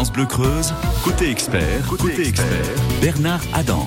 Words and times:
France 0.00 0.12
Bleu 0.12 0.24
Creuse, 0.24 0.72
côté 1.04 1.30
expert, 1.30 1.86
côté, 1.86 2.26
expert, 2.26 2.74
Bernard 3.02 3.42
Adam. 3.52 3.86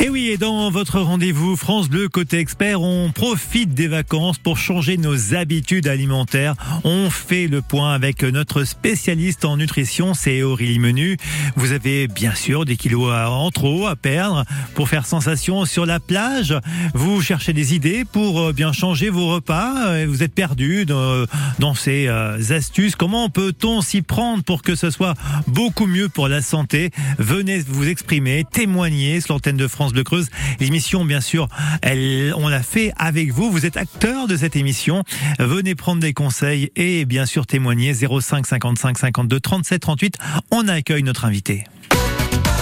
Et 0.00 0.08
oui, 0.08 0.28
et 0.28 0.36
dans 0.36 0.70
votre 0.70 1.00
rendez-vous 1.00 1.56
France 1.56 1.88
Bleu 1.88 2.08
côté 2.08 2.38
expert, 2.38 2.80
on 2.80 3.12
profite 3.12 3.74
des 3.74 3.88
vacances 3.88 4.38
pour 4.38 4.58
changer 4.58 4.96
nos 4.96 5.34
habitudes 5.34 5.86
alimentaires. 5.86 6.54
On 6.82 7.10
fait 7.10 7.46
le 7.46 7.62
point 7.62 7.92
avec 7.92 8.22
notre 8.22 8.64
spécialiste 8.64 9.44
en 9.44 9.56
nutrition, 9.56 10.14
c'est 10.14 10.42
Aurélie 10.42 10.78
Menu. 10.78 11.18
Vous 11.56 11.72
avez 11.72 12.08
bien 12.08 12.34
sûr 12.34 12.64
des 12.64 12.76
kilos 12.76 13.12
en 13.12 13.50
trop 13.50 13.86
à 13.86 13.94
perdre 13.94 14.44
pour 14.74 14.88
faire 14.88 15.06
sensation 15.06 15.64
sur 15.66 15.86
la 15.86 16.00
plage. 16.00 16.54
Vous 16.94 17.20
cherchez 17.20 17.52
des 17.52 17.74
idées 17.74 18.04
pour 18.04 18.40
euh, 18.40 18.52
bien 18.52 18.72
changer 18.72 19.08
vos 19.10 19.28
repas. 19.28 20.04
Vous 20.06 20.22
êtes 20.22 20.34
perdu 20.34 20.86
dans 20.86 21.74
ces 21.74 22.08
euh, 22.08 22.38
astuces. 22.50 22.96
Comment 22.96 23.28
peut-on 23.28 23.82
s'y 23.82 24.02
prendre 24.02 24.42
pour 24.42 24.62
que 24.62 24.74
ce 24.74 24.90
soit 24.90 25.14
beaucoup 25.46 25.86
mieux 25.86 26.08
pour 26.08 26.28
la 26.28 26.40
santé? 26.40 26.90
Venez 27.18 27.60
vous 27.60 27.88
exprimer, 27.88 28.44
témoigner 28.50 29.20
sur 29.20 29.34
l'antenne 29.34 29.56
de 29.56 29.68
France 29.68 29.81
de 29.90 30.02
Creuse. 30.02 30.28
L'émission, 30.60 31.04
bien 31.04 31.20
sûr, 31.20 31.48
elle, 31.82 32.32
on 32.36 32.46
l'a 32.46 32.62
fait 32.62 32.92
avec 32.96 33.32
vous. 33.32 33.50
Vous 33.50 33.66
êtes 33.66 33.76
acteur 33.76 34.28
de 34.28 34.36
cette 34.36 34.54
émission. 34.54 35.02
Venez 35.40 35.74
prendre 35.74 36.00
des 36.00 36.12
conseils 36.12 36.70
et 36.76 37.04
bien 37.04 37.26
sûr 37.26 37.46
témoigner 37.46 37.92
05 37.94 38.46
55 38.46 38.98
52 38.98 39.40
37 39.40 39.82
38. 39.82 40.18
On 40.52 40.68
accueille 40.68 41.02
notre 41.02 41.24
invité. 41.24 41.64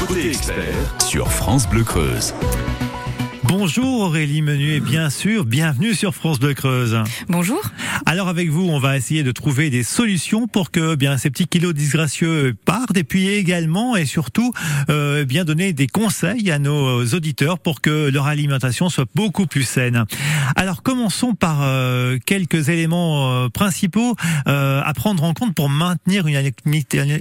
Côté 0.06 0.28
expert 0.28 0.94
sur 1.06 1.30
France 1.30 1.68
Bleu 1.68 1.84
Creuse. 1.84 2.32
Bonjour 3.50 4.02
Aurélie 4.02 4.42
Menu 4.42 4.74
et 4.74 4.80
bien 4.80 5.10
sûr, 5.10 5.44
bienvenue 5.44 5.92
sur 5.92 6.14
France 6.14 6.38
Bleu 6.38 6.54
Creuse. 6.54 6.96
Bonjour. 7.28 7.60
Alors 8.06 8.28
avec 8.28 8.48
vous, 8.48 8.68
on 8.68 8.78
va 8.78 8.96
essayer 8.96 9.24
de 9.24 9.32
trouver 9.32 9.70
des 9.70 9.82
solutions 9.82 10.46
pour 10.46 10.70
que 10.70 10.94
bien 10.94 11.18
ces 11.18 11.30
petits 11.30 11.48
kilos 11.48 11.74
disgracieux 11.74 12.54
partent 12.64 12.96
et 12.96 13.02
puis 13.02 13.28
également 13.28 13.96
et 13.96 14.06
surtout 14.06 14.52
euh, 14.88 15.24
bien 15.24 15.44
donner 15.44 15.72
des 15.72 15.88
conseils 15.88 16.48
à 16.52 16.60
nos 16.60 17.04
auditeurs 17.06 17.58
pour 17.58 17.80
que 17.80 18.08
leur 18.08 18.28
alimentation 18.28 18.88
soit 18.88 19.08
beaucoup 19.16 19.46
plus 19.46 19.64
saine. 19.64 20.04
Alors 20.54 20.84
commençons 20.84 21.34
par 21.34 21.62
euh, 21.62 22.18
quelques 22.24 22.68
éléments 22.68 23.32
euh, 23.32 23.48
principaux 23.48 24.14
euh, 24.46 24.80
à 24.80 24.94
prendre 24.94 25.24
en 25.24 25.34
compte 25.34 25.56
pour 25.56 25.68
maintenir 25.68 26.28
une 26.28 26.52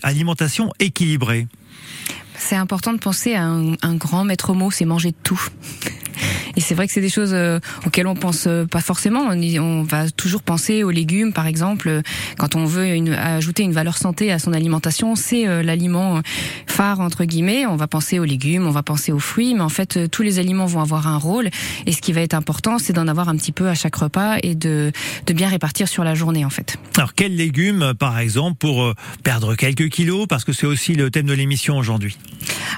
alimentation 0.04 0.72
équilibrée. 0.80 1.48
C'est 2.38 2.56
important 2.56 2.94
de 2.94 3.00
penser 3.00 3.34
à 3.34 3.46
un, 3.46 3.74
un 3.82 3.96
grand 3.96 4.26
maître 4.26 4.54
mot, 4.54 4.70
c'est 4.70 4.86
manger 4.86 5.10
de 5.10 5.18
tout. 5.24 5.42
Et 6.56 6.62
c'est 6.62 6.76
vrai 6.76 6.88
que 6.88 6.94
c'est 6.94 7.02
des 7.02 7.10
choses 7.10 7.34
euh, 7.34 7.60
auxquelles 7.86 8.08
on 8.08 8.16
pense 8.16 8.46
euh, 8.48 8.66
pas 8.66 8.82
forcément. 8.82 9.30
On, 9.30 9.84
va 9.84 10.10
toujours 10.10 10.44
penser 10.44 10.84
aux 10.84 10.92
légumes, 10.92 11.34
par 11.34 11.48
exemple. 11.48 12.02
Quand 12.38 12.56
on 12.56 12.66
veut 12.66 12.94
une, 12.94 13.14
ajouter 13.14 13.64
une 13.64 13.72
valeur 13.72 13.98
santé 13.98 14.32
à 14.32 14.40
son 14.40 14.54
alimentation, 14.54 15.16
c'est 15.16 15.48
euh, 15.48 15.64
l'aliment 15.64 16.22
phare 16.68 17.00
entre 17.00 17.26
guillemets. 17.26 17.66
On 17.66 17.76
va 17.76 17.88
penser 17.88 18.20
aux 18.20 18.26
légumes, 18.26 18.68
on 18.68 18.72
va 18.72 18.84
penser 18.84 19.12
aux 19.12 19.20
fruits, 19.20 19.54
mais 19.54 19.62
en 19.62 19.70
fait 19.70 20.10
tous 20.10 20.24
les 20.24 20.40
aliments 20.40 20.66
vont 20.66 20.82
avoir 20.82 21.08
un 21.08 21.18
rôle. 21.18 21.50
Et 21.86 21.92
ce 21.92 22.02
qui 22.02 22.14
va 22.14 22.22
être 22.22 22.34
important, 22.34 22.78
c'est 22.78 22.94
d'en 22.94 23.08
avoir 23.08 23.30
un 23.30 23.36
petit 23.36 23.52
peu 23.52 23.68
à 23.68 23.76
chaque 23.76 23.96
repas 23.96 24.38
et 24.44 24.56
de, 24.56 24.92
de 25.26 25.34
bien 25.34 25.50
répartir 25.50 25.88
sur 25.88 26.04
la 26.04 26.16
journée 26.16 26.46
en 26.46 26.50
fait. 26.50 26.78
Alors 26.98 27.14
quels 27.14 27.36
légumes, 27.36 27.94
par 27.98 28.20
exemple, 28.20 28.58
pour 28.58 28.94
perdre 29.24 29.56
quelques 29.56 29.90
kilos, 29.90 30.28
parce 30.28 30.44
que 30.44 30.54
c'est 30.54 30.68
aussi 30.68 30.94
le 30.94 31.10
thème 31.12 31.26
de 31.26 31.34
l'émission 31.34 31.78
aujourd'hui. 31.78 32.18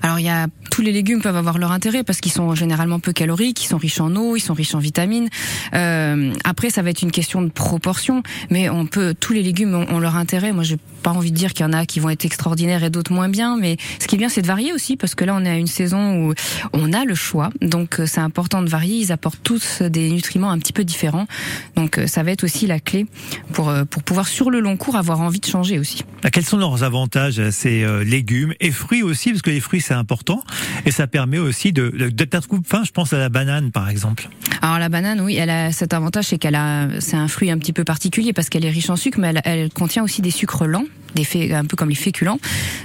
Alors 0.02 0.20
il 0.20 0.26
y 0.26 0.30
a 0.30 0.48
tous 0.72 0.82
les 0.82 0.92
légumes 0.92 1.22
peuvent 1.22 1.36
avoir 1.36 1.58
leur 1.58 1.72
intérêt 1.72 2.04
parce 2.04 2.22
qu'ils 2.22 2.32
sont 2.32 2.56
généralement 2.56 3.00
peu 3.00 3.14
caloriques, 3.14 3.31
ils 3.40 3.68
sont 3.68 3.78
riches 3.78 4.00
en 4.00 4.16
eau, 4.16 4.36
ils 4.36 4.42
sont 4.42 4.54
riches 4.54 4.76
en 4.76 4.80
vitamines. 4.80 5.30
Euh, 5.74 6.34
après, 6.44 6.70
ça 6.70 6.82
va 6.82 6.90
être 6.90 7.02
une 7.02 7.12
question 7.12 7.42
de 7.42 7.50
proportion, 7.50 8.24
mais 8.50 8.70
on 8.70 8.86
peut 8.86 9.16
tous 9.20 9.34
les 9.34 9.44
légumes 9.44 9.74
ont, 9.76 10.00
leur 10.00 10.16
intérêt. 10.16 10.52
Moi, 10.52 10.64
j'ai 10.64 10.78
pas 11.04 11.12
envie 11.12 11.32
de 11.32 11.36
dire 11.36 11.54
qu'il 11.54 11.66
y 11.66 11.70
en 11.70 11.74
a 11.74 11.86
qui 11.86 12.00
vont 12.00 12.10
être 12.10 12.26
extraordinaires 12.26 12.84
et 12.84 12.90
d'autres 12.90 13.14
moins 13.14 13.30
bien, 13.30 13.58
mais 13.58 13.78
ce 14.00 14.08
qui 14.08 14.16
est 14.16 14.18
bien, 14.18 14.30
c'est 14.30 14.42
de 14.42 14.48
varier 14.48 14.74
aussi 14.74 14.98
parce 14.98 15.16
que 15.16 15.26
là, 15.26 15.36
on 15.36 15.46
est 15.46 15.50
à 15.50 15.58
une 15.58 15.68
saison 15.68 16.30
où 16.30 16.34
on 16.74 16.94
a 16.94 17.06
le 17.06 17.16
choix, 17.16 17.50
donc 17.62 18.00
euh, 18.00 18.06
c'est 18.06 18.22
important 18.22 18.62
de 18.62 18.70
varier. 18.70 18.98
Ils 18.98 19.12
apportent 19.12 19.42
tous 19.44 19.82
des 19.82 20.12
nutriments 20.12 20.52
un 20.52 20.60
petit 20.60 20.74
peu 20.74 20.84
différents, 20.84 21.28
donc 21.76 21.98
euh, 21.98 22.08
ça 22.08 22.24
va 22.24 22.32
être 22.32 22.44
aussi 22.44 22.68
la 22.68 22.80
clé 22.80 23.06
pour 23.54 23.72
pour 23.90 24.04
pouvoir 24.04 24.28
sur 24.28 24.50
le 24.50 24.60
long 24.60 24.78
cours 24.78 24.96
avoir 24.96 25.22
envie 25.22 25.40
de 25.40 25.46
changer 25.46 25.80
aussi. 25.80 26.04
Ah, 26.24 26.30
quels 26.30 26.46
sont 26.46 26.58
leurs 26.58 26.84
avantages 26.84 27.50
ces 27.52 27.86
légumes 28.04 28.54
et 28.60 28.72
fruits 28.72 29.04
aussi, 29.04 29.30
parce 29.30 29.42
que 29.42 29.50
les 29.50 29.60
fruits 29.60 29.82
c'est 29.82 29.94
important 29.94 30.44
et 30.86 30.92
ça 30.92 31.08
permet 31.08 31.38
aussi 31.38 31.72
de 31.74 31.90
d'être 32.10 32.42
fin. 32.66 32.84
Je 32.84 32.92
pense 32.92 33.14
à 33.14 33.18
la 33.22 33.30
banane 33.30 33.72
par 33.72 33.90
exemple. 33.90 34.28
Alors 34.62 34.78
la 34.80 34.90
banane, 34.90 35.22
oui, 35.22 35.36
elle 35.36 35.50
a 35.50 35.72
cet 35.72 35.94
avantage, 35.94 36.26
c'est 36.26 36.38
qu'elle 36.38 36.56
a, 36.56 36.88
c'est 37.00 37.16
un 37.16 37.28
fruit 37.28 37.50
un 37.50 37.58
petit 37.58 37.74
peu 37.74 37.84
particulier 37.84 38.34
parce 38.34 38.50
qu'elle 38.50 38.66
est 38.66 38.70
riche 38.70 38.90
en 38.90 38.96
sucre, 38.96 39.20
mais 39.20 39.30
elle, 39.30 39.42
elle 39.46 39.70
contient 39.72 40.04
aussi 40.04 40.22
des 40.22 40.32
sucres 40.32 40.66
lents 40.66 40.86
des 41.16 41.54
un 41.54 41.66
peu 41.66 41.76
comme 41.76 41.90
les 41.90 41.96
féculents. 41.96 42.40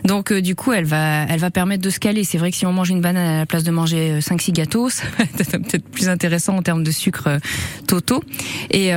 Donc 0.05 0.33
euh, 0.33 0.41
du 0.41 0.55
coup, 0.55 0.73
elle 0.73 0.85
va, 0.85 1.25
elle 1.25 1.41
va 1.41 1.51
permettre 1.51 1.83
de 1.83 1.91
se 1.91 1.99
caler. 1.99 2.25
C'est 2.25 2.39
vrai 2.39 2.51
que 2.51 2.57
si 2.57 2.67
on 2.67 2.73
mange 2.73 2.91
une 2.91 3.01
banane 3.01 3.27
à 3.27 3.39
la 3.39 3.47
place 3.47 3.65
de 3.65 3.71
manger 3.71 4.19
5-6 4.21 4.51
euh, 4.51 4.53
gâteaux, 4.53 4.91
ça 4.91 5.05
va 5.19 5.25
être 5.25 5.59
peut-être 5.59 5.89
plus 5.89 6.09
intéressant 6.09 6.57
en 6.57 6.63
termes 6.63 6.83
de 6.83 6.91
sucre 6.91 7.27
euh, 7.27 7.39
totaux. 7.87 8.23
Et 8.71 8.93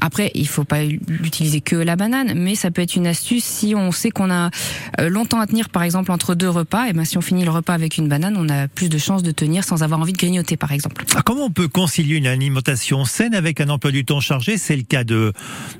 après, 0.00 0.30
il 0.34 0.48
faut 0.48 0.64
pas 0.64 0.82
l'utiliser 0.82 1.60
que 1.60 1.76
la 1.76 1.96
banane, 1.96 2.34
mais 2.36 2.54
ça 2.54 2.70
peut 2.70 2.82
être 2.82 2.96
une 2.96 3.06
astuce 3.06 3.44
si 3.44 3.74
on 3.74 3.92
sait 3.92 4.10
qu'on 4.10 4.30
a 4.30 4.50
longtemps 5.08 5.40
à 5.40 5.46
tenir, 5.46 5.68
par 5.68 5.82
exemple 5.82 6.10
entre 6.10 6.34
deux 6.34 6.48
repas. 6.48 6.86
Et 6.88 6.92
ben 6.92 7.04
si 7.04 7.18
on 7.18 7.20
finit 7.20 7.44
le 7.44 7.50
repas 7.50 7.74
avec 7.74 7.98
une 7.98 8.08
banane, 8.08 8.36
on 8.36 8.48
a 8.48 8.68
plus 8.68 8.88
de 8.88 8.98
chances 8.98 9.22
de 9.22 9.30
tenir 9.30 9.64
sans 9.64 9.82
avoir 9.82 10.00
envie 10.00 10.12
de 10.12 10.18
grignoter, 10.18 10.56
par 10.56 10.72
exemple. 10.72 11.04
Ah, 11.14 11.22
comment 11.24 11.46
on 11.46 11.50
peut 11.50 11.68
concilier 11.68 12.16
une 12.16 12.26
alimentation 12.26 13.04
saine 13.04 13.34
avec 13.34 13.60
un 13.60 13.68
emploi 13.68 13.90
du 13.90 14.04
temps 14.04 14.20
chargé? 14.20 14.58
C'est 14.58 14.76
le 14.76 14.82
cas 14.82 15.04
de, 15.04 15.32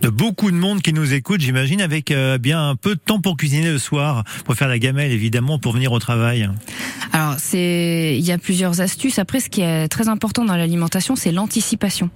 de 0.03 0.09
beaucoup 0.09 0.51
de 0.51 0.57
monde 0.57 0.83
qui 0.83 0.93
nous 0.93 1.13
écoute, 1.15 1.41
j'imagine, 1.41 1.81
avec 1.81 2.13
bien 2.41 2.64
un 2.71 2.77
peu 2.77 2.95
de 2.95 3.01
temps 3.01 3.21
pour 3.21 3.37
cuisiner 3.37 3.71
le 3.71 3.79
soir, 3.79 4.25
pour 4.45 4.55
faire 4.55 4.69
la 4.69 4.79
gamelle 4.79 5.13
évidemment, 5.13 5.59
pour 5.59 5.73
venir 5.73 5.93
au 5.93 5.99
travail 5.99 6.49
Alors 7.13 7.37
c'est, 7.39 8.17
il 8.19 8.25
y 8.25 8.33
a 8.33 8.39
plusieurs 8.39 8.81
astuces. 8.81 9.19
Après, 9.19 9.41
ce 9.41 9.49
qui 9.49 9.61
est 9.61 9.89
très 9.89 10.09
important 10.09 10.45
dans 10.45 10.57
l'alimentation, 10.57 11.17
c'est 11.17 11.33
l'anticipation. 11.33 12.11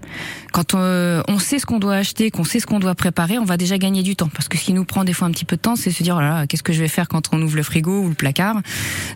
Quand 0.53 0.75
on, 0.75 0.79
euh, 0.81 1.23
on 1.29 1.39
sait 1.39 1.59
ce 1.59 1.67
qu'on 1.67 1.79
doit 1.79 1.97
acheter, 1.97 2.31
qu'on 2.31 2.45
sait 2.45 2.61
ce 2.61 2.67
qu'on 2.67 2.81
doit 2.81 2.95
préparer, 2.95 3.39
on 3.39 3.45
va 3.45 3.57
déjà 3.57 3.79
gagner 3.79 4.03
du 4.03 4.17
temps. 4.17 4.29
Parce 4.29 4.49
que 4.49 4.57
ce 4.59 4.65
qui 4.65 4.73
nous 4.73 4.85
prend 4.85 5.05
des 5.05 5.13
fois 5.13 5.29
un 5.29 5.31
petit 5.31 5.45
peu 5.45 5.57
de 5.57 5.61
temps, 5.61 5.77
c'est 5.77 5.91
se 5.91 6.03
dire 6.03 6.19
oh 6.21 6.47
qu'est-ce 6.49 6.63
que 6.63 6.73
je 6.73 6.81
vais 6.81 6.89
faire 6.89 7.09
quand 7.09 7.29
on 7.33 7.43
ouvre 7.43 7.57
le 7.57 7.63
frigo 7.63 8.01
ou 8.03 8.09
le 8.09 8.15
placard? 8.15 8.57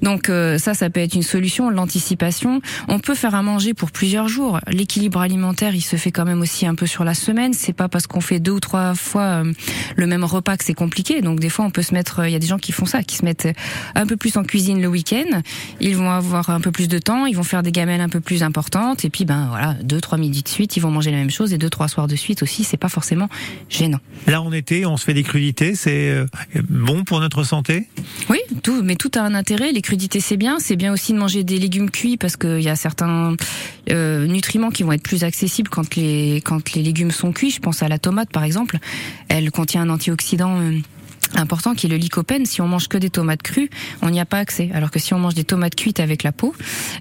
Donc 0.02 0.28
euh, 0.28 0.58
ça, 0.58 0.74
ça 0.74 0.90
peut 0.90 1.00
être 1.00 1.14
une 1.14 1.22
solution. 1.22 1.70
L'anticipation. 1.70 2.60
On 2.88 2.98
peut 2.98 3.14
faire 3.14 3.34
à 3.34 3.42
manger 3.42 3.74
pour 3.74 3.90
plusieurs 3.90 4.28
jours. 4.28 4.60
L'équilibre 4.68 5.20
alimentaire, 5.20 5.74
il 5.74 5.80
se 5.80 5.96
fait 5.96 6.10
quand 6.10 6.24
même 6.24 6.40
aussi 6.40 6.66
un 6.66 6.74
peu 6.74 6.86
sur 6.86 7.04
la 7.04 7.14
semaine. 7.14 7.52
C'est 7.52 7.72
pas 7.72 7.88
parce 7.88 8.06
qu'on 8.06 8.20
fait 8.20 8.40
deux 8.40 8.52
ou 8.52 8.60
trois 8.60 8.94
fois 8.94 9.22
euh, 9.22 9.52
le 9.96 10.06
même 10.06 10.24
repas 10.24 10.56
que 10.56 10.64
c'est 10.64 10.74
compliqué. 10.74 11.21
Donc 11.22 11.40
des 11.40 11.48
fois, 11.48 11.64
on 11.64 11.70
peut 11.70 11.82
se 11.82 11.94
mettre. 11.94 12.26
Il 12.26 12.32
y 12.32 12.34
a 12.34 12.38
des 12.38 12.46
gens 12.46 12.58
qui 12.58 12.72
font 12.72 12.86
ça, 12.86 13.02
qui 13.02 13.16
se 13.16 13.24
mettent 13.24 13.48
un 13.94 14.06
peu 14.06 14.16
plus 14.16 14.36
en 14.36 14.44
cuisine 14.44 14.80
le 14.80 14.88
week-end. 14.88 15.42
Ils 15.80 15.96
vont 15.96 16.10
avoir 16.10 16.50
un 16.50 16.60
peu 16.60 16.70
plus 16.70 16.88
de 16.88 16.98
temps. 16.98 17.26
Ils 17.26 17.36
vont 17.36 17.42
faire 17.42 17.62
des 17.62 17.72
gamelles 17.72 18.00
un 18.00 18.08
peu 18.08 18.20
plus 18.20 18.42
importantes. 18.42 19.04
Et 19.04 19.10
puis, 19.10 19.24
ben 19.24 19.46
voilà, 19.48 19.74
deux, 19.82 20.00
trois 20.00 20.18
midis 20.18 20.42
de 20.42 20.48
suite, 20.48 20.76
ils 20.76 20.80
vont 20.80 20.90
manger 20.90 21.10
la 21.10 21.18
même 21.18 21.30
chose. 21.30 21.52
Et 21.52 21.58
deux, 21.58 21.70
trois 21.70 21.88
soirs 21.88 22.08
de 22.08 22.16
suite 22.16 22.42
aussi, 22.42 22.64
c'est 22.64 22.76
pas 22.76 22.88
forcément 22.88 23.28
gênant. 23.68 24.00
Là, 24.26 24.42
en 24.42 24.52
été, 24.52 24.86
on 24.86 24.96
se 24.96 25.04
fait 25.04 25.14
des 25.14 25.22
crudités. 25.22 25.74
C'est 25.74 26.10
euh, 26.10 26.26
bon 26.68 27.04
pour 27.04 27.20
notre 27.20 27.44
santé? 27.44 27.88
Oui, 28.28 28.38
tout. 28.62 28.82
Mais 28.82 28.96
tout 28.96 29.10
a 29.14 29.20
un 29.20 29.34
intérêt. 29.34 29.72
Les 29.72 29.82
crudités, 29.82 30.20
c'est 30.20 30.36
bien. 30.36 30.58
C'est 30.58 30.76
bien 30.76 30.92
aussi 30.92 31.12
de 31.12 31.18
manger 31.18 31.44
des 31.44 31.58
légumes 31.58 31.90
cuits 31.90 32.16
parce 32.16 32.36
qu'il 32.36 32.60
y 32.60 32.68
a 32.68 32.76
certains 32.76 33.36
euh, 33.90 34.26
nutriments 34.26 34.70
qui 34.70 34.82
vont 34.82 34.92
être 34.92 35.02
plus 35.02 35.24
accessibles 35.24 35.68
quand 35.68 35.96
les 35.96 36.42
quand 36.44 36.74
les 36.74 36.82
légumes 36.82 37.10
sont 37.10 37.32
cuits. 37.32 37.50
Je 37.50 37.60
pense 37.60 37.82
à 37.82 37.88
la 37.88 37.98
tomate, 37.98 38.30
par 38.30 38.44
exemple. 38.44 38.78
Elle 39.28 39.50
contient 39.50 39.82
un 39.82 39.90
antioxydant. 39.90 40.60
Euh, 40.60 40.78
important 41.34 41.74
qui 41.74 41.86
est 41.86 41.90
le 41.90 41.96
lycopène. 41.96 42.46
Si 42.46 42.60
on 42.60 42.68
mange 42.68 42.88
que 42.88 42.98
des 42.98 43.10
tomates 43.10 43.42
crues, 43.42 43.70
on 44.02 44.10
n'y 44.10 44.20
a 44.20 44.26
pas 44.26 44.38
accès. 44.38 44.70
Alors 44.74 44.90
que 44.90 44.98
si 44.98 45.14
on 45.14 45.18
mange 45.18 45.34
des 45.34 45.44
tomates 45.44 45.74
cuites 45.74 46.00
avec 46.00 46.22
la 46.22 46.32
peau, 46.32 46.54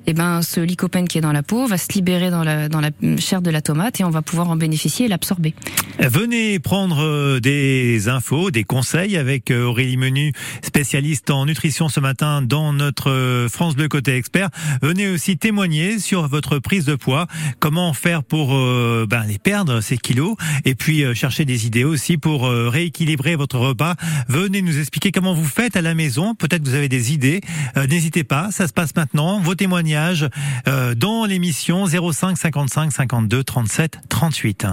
eh 0.08 0.14
ben 0.14 0.42
ce 0.42 0.60
lycopène 0.60 1.08
qui 1.08 1.18
est 1.18 1.22
dans 1.22 1.32
la 1.32 1.44
peau 1.44 1.66
va 1.68 1.78
se 1.78 1.92
libérer 1.94 2.30
dans 2.30 2.44
la 2.44 2.70
dans 2.70 2.82
la 2.82 2.90
chair 3.18 3.42
de 3.42 3.50
la 3.50 3.62
tomate 3.62 4.00
et 4.00 4.04
on 4.04 4.10
va 4.10 4.22
pouvoir 4.22 4.50
en 4.50 4.56
bénéficier 4.56 5.06
et 5.06 5.08
l'absorber. 5.08 5.54
Venez 6.00 6.60
prendre 6.60 7.04
euh, 7.04 7.40
des 7.40 8.08
infos, 8.08 8.52
des 8.52 8.64
conseils 8.64 9.18
avec 9.18 9.52
euh, 9.52 9.66
Aurélie 9.66 9.98
Menu, 9.98 10.34
spécialiste 10.64 11.30
en 11.30 11.46
nutrition 11.46 11.90
ce 11.90 12.00
matin 12.00 12.42
dans 12.42 12.74
notre 12.74 13.12
euh, 13.12 13.50
France 13.50 13.76
Bleu 13.76 13.88
côté 13.88 14.16
expert. 14.16 14.50
Venez 14.82 15.08
aussi 15.10 15.38
témoigner 15.38 16.00
sur 16.00 16.28
votre 16.28 16.60
prise 16.60 16.86
de 16.86 16.96
poids, 16.96 17.28
comment 17.60 17.94
faire 17.94 18.24
pour 18.24 18.50
ben, 18.50 19.24
les 19.28 19.38
perdre 19.38 19.82
ces 19.82 19.98
kilos 19.98 20.36
et 20.66 20.76
puis 20.76 21.04
chercher 21.16 21.46
des 21.46 21.66
idées 21.66 21.84
aussi 21.84 22.18
pour 22.18 22.48
rééquilibrer 22.50 23.36
votre 23.36 23.58
repas 23.58 23.96
Venez 24.28 24.62
nous 24.62 24.80
expliquer 24.80 25.12
comment 25.12 25.34
vous 25.34 25.46
faites 25.46 25.76
à 25.76 25.82
la 25.82 25.94
maison. 25.94 26.36
Peut-être 26.36 26.64
que 26.64 26.70
vous 26.70 26.76
avez 26.76 26.90
des 26.90 27.14
idées. 27.14 27.42
Euh, 27.78 27.88
n'hésitez 27.88 28.24
pas, 28.24 28.50
ça 28.52 28.68
se 28.68 28.74
passe 28.74 28.96
maintenant. 28.96 29.40
Vos 29.40 29.56
témoignages 29.56 30.28
euh, 30.68 30.96
dans 30.96 31.26
l'émission 31.26 31.86
05 31.86 32.38
55 32.38 32.92
52 32.92 33.44
37 33.44 34.00
38 34.10 34.68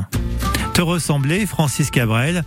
te 0.78 0.82
ressembler, 0.82 1.44
Francis 1.44 1.90
Cabrel. 1.90 2.44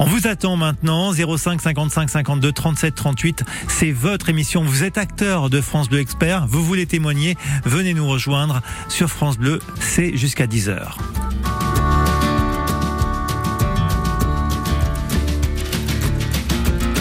On 0.00 0.04
vous 0.04 0.26
attend 0.26 0.56
maintenant, 0.56 1.12
05 1.12 1.60
55 1.60 2.10
52 2.10 2.50
37 2.50 2.94
38. 2.96 3.44
C'est 3.68 3.92
votre 3.92 4.28
émission. 4.28 4.64
Vous 4.64 4.82
êtes 4.82 4.98
acteur 4.98 5.50
de 5.50 5.60
France 5.60 5.88
Bleu 5.88 6.00
Expert. 6.00 6.48
Vous 6.48 6.64
voulez 6.64 6.86
témoigner. 6.86 7.36
Venez 7.64 7.94
nous 7.94 8.08
rejoindre 8.08 8.60
sur 8.88 9.08
France 9.08 9.38
Bleu. 9.38 9.60
C'est 9.78 10.16
jusqu'à 10.16 10.46
10h. 10.48 10.96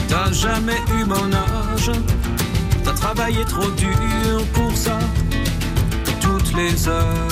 T'as 0.09 0.31
jamais 0.31 0.81
eu 0.97 1.05
mon 1.05 1.31
âge, 1.31 1.91
t'as 2.83 2.93
travaillé 2.93 3.45
trop 3.45 3.69
dur 3.71 4.43
pour 4.53 4.75
ça. 4.75 4.97
Toutes 6.19 6.51
les 6.55 6.87
heures 6.87 7.27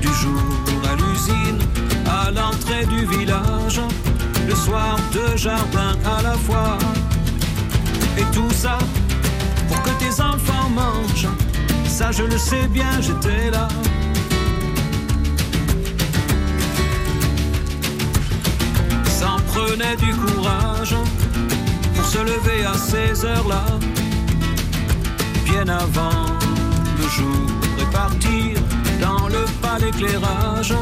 du 0.00 0.08
jour 0.08 0.42
à 0.90 0.96
l'usine, 0.96 1.58
à 2.06 2.30
l'entrée 2.30 2.86
du 2.86 3.04
village, 3.04 3.78
le 4.48 4.54
soir 4.54 4.96
de 5.12 5.36
jardin 5.36 5.98
à 6.06 6.22
la 6.22 6.32
fois. 6.32 6.78
Et 8.16 8.24
tout 8.32 8.50
ça 8.50 8.78
pour 9.68 9.82
que 9.82 9.90
tes 10.02 10.22
enfants 10.22 10.70
mangent. 10.70 11.28
Ça 11.86 12.10
je 12.10 12.22
le 12.22 12.38
sais 12.38 12.66
bien, 12.68 13.02
j'étais 13.02 13.50
là. 13.50 13.68
Ça 19.04 19.32
en 19.32 19.40
prenait 19.52 19.96
du 19.96 20.12
courage 20.14 20.93
bien 25.44 25.68
avant 25.68 26.26
le 26.98 27.08
jour 27.08 27.46
et 27.78 27.84
partir 27.92 28.58
dans 29.00 29.28
le 29.28 29.44
pas 29.60 29.78
d'éclairage, 29.78 30.72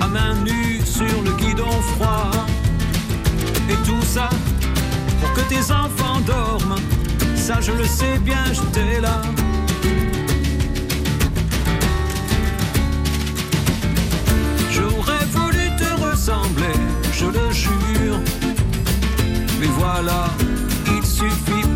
à 0.00 0.06
main 0.08 0.34
nue 0.44 0.80
sur 0.84 1.22
le 1.22 1.32
guidon 1.32 1.70
froid. 1.94 2.30
Et 3.68 3.76
tout 3.86 4.02
ça 4.02 4.30
pour 5.20 5.32
que 5.34 5.42
tes 5.48 5.72
enfants 5.72 6.20
dorment. 6.26 6.76
Ça, 7.36 7.60
je 7.60 7.72
le 7.72 7.84
sais 7.84 8.18
bien, 8.20 8.44
j'étais 8.52 9.00
là. 9.00 9.20
J'aurais 14.70 15.26
voulu 15.32 15.64
te 15.76 16.02
ressembler, 16.02 16.76
je 17.12 17.26
le 17.26 17.52
jure. 17.52 18.20
Mais 19.60 19.70
voilà, 19.78 20.30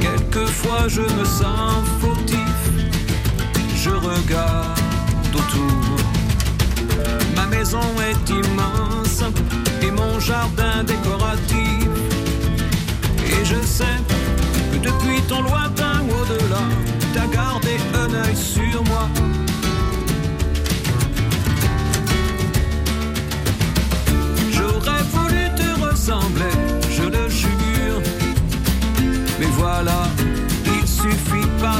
Quelquefois 0.00 0.88
je 0.88 1.02
me 1.02 1.24
sens 1.24 1.84
fautif. 2.00 2.60
Je 3.76 3.90
regarde 3.90 4.78
autour. 5.34 5.96
Ma 7.34 7.46
maison 7.46 7.80
est 8.10 8.30
immense 8.30 9.22
et 9.82 9.90
mon 9.90 10.18
jardin 10.20 10.84
décoratif. 10.84 11.88
Et 13.26 13.44
je 13.44 13.60
sais 13.62 13.98
que 14.72 14.78
depuis 14.78 15.20
ton 15.28 15.42
lointain 15.42 15.65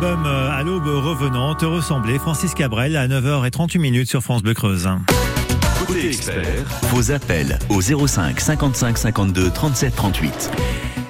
L'album 0.00 0.26
euh, 0.26 0.50
À 0.50 0.62
l'aube 0.62 0.86
revenant, 0.86 1.54
te 1.54 1.64
ressembler, 1.64 2.18
Francis 2.18 2.54
Cabrel 2.54 2.96
à 2.96 3.08
9h38 3.08 3.78
minutes 3.78 4.08
sur 4.08 4.22
France 4.22 4.42
Bleu 4.42 4.54
Creuse. 4.54 4.88
Côté 5.86 6.08
expert, 6.08 6.64
Vos 6.92 7.10
appels 7.10 7.58
au 7.68 7.80
05 7.80 8.40
55 8.40 8.98
52 8.98 9.50
37 9.50 9.94
38. 9.94 10.50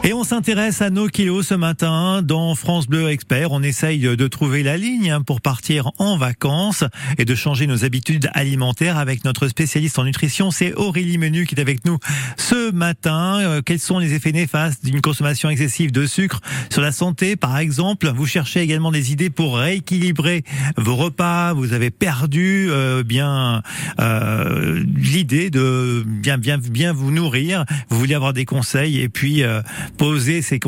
Et 0.04 0.14
on 0.14 0.24
s'intéresse 0.24 0.80
à 0.80 0.90
nos 0.90 1.08
kilos 1.08 1.48
ce 1.48 1.54
matin 1.54 2.22
dans 2.22 2.54
France 2.54 2.86
Bleu 2.86 3.10
Expert. 3.10 3.52
On 3.52 3.62
essaye 3.62 3.98
de 3.98 4.28
trouver 4.28 4.62
la 4.62 4.76
ligne 4.76 5.10
hein, 5.10 5.20
pour 5.20 5.40
partir 5.40 5.90
en 5.98 6.16
vacances 6.16 6.84
et 7.18 7.24
de 7.24 7.34
changer 7.34 7.66
nos 7.66 7.84
habitudes 7.84 8.30
alimentaires 8.32 8.96
avec 8.96 9.24
notre 9.24 9.48
spécialiste 9.48 9.98
en 9.98 10.04
nutrition. 10.04 10.50
C'est 10.50 10.72
Aurélie 10.74 11.18
Menu 11.18 11.46
qui 11.46 11.56
est 11.56 11.60
avec 11.60 11.84
nous 11.84 11.98
ce 12.36 12.70
matin. 12.70 13.38
Euh, 13.40 13.60
Quels 13.60 13.80
sont 13.80 13.98
les 13.98 14.14
effets 14.14 14.32
néfastes 14.32 14.84
d'une 14.84 15.00
consommation 15.02 15.50
excessive 15.50 15.92
de 15.92 16.06
sucre 16.06 16.40
sur 16.70 16.80
la 16.80 16.92
santé, 16.92 17.36
par 17.36 17.58
exemple? 17.58 18.10
Vous 18.14 18.26
cherchez 18.26 18.60
également 18.60 18.92
des 18.92 19.12
idées 19.12 19.30
pour 19.30 19.58
rééquilibrer 19.58 20.44
vos 20.76 20.96
repas. 20.96 21.52
Vous 21.52 21.72
avez 21.74 21.90
perdu 21.90 22.68
euh, 22.70 23.02
bien 23.02 23.62
euh, 24.00 24.82
l'idée 24.96 25.50
de 25.50 26.02
bien 26.06 26.38
bien 26.38 26.56
bien 26.56 26.92
vous 26.92 27.10
nourrir. 27.10 27.64
Vous 27.90 27.98
voulez 27.98 28.14
avoir 28.14 28.32
des 28.32 28.44
conseils 28.44 29.00
et 29.00 29.08
puis 29.08 29.42
euh, 29.42 29.60
poser 29.96 30.42
ces, 30.42 30.58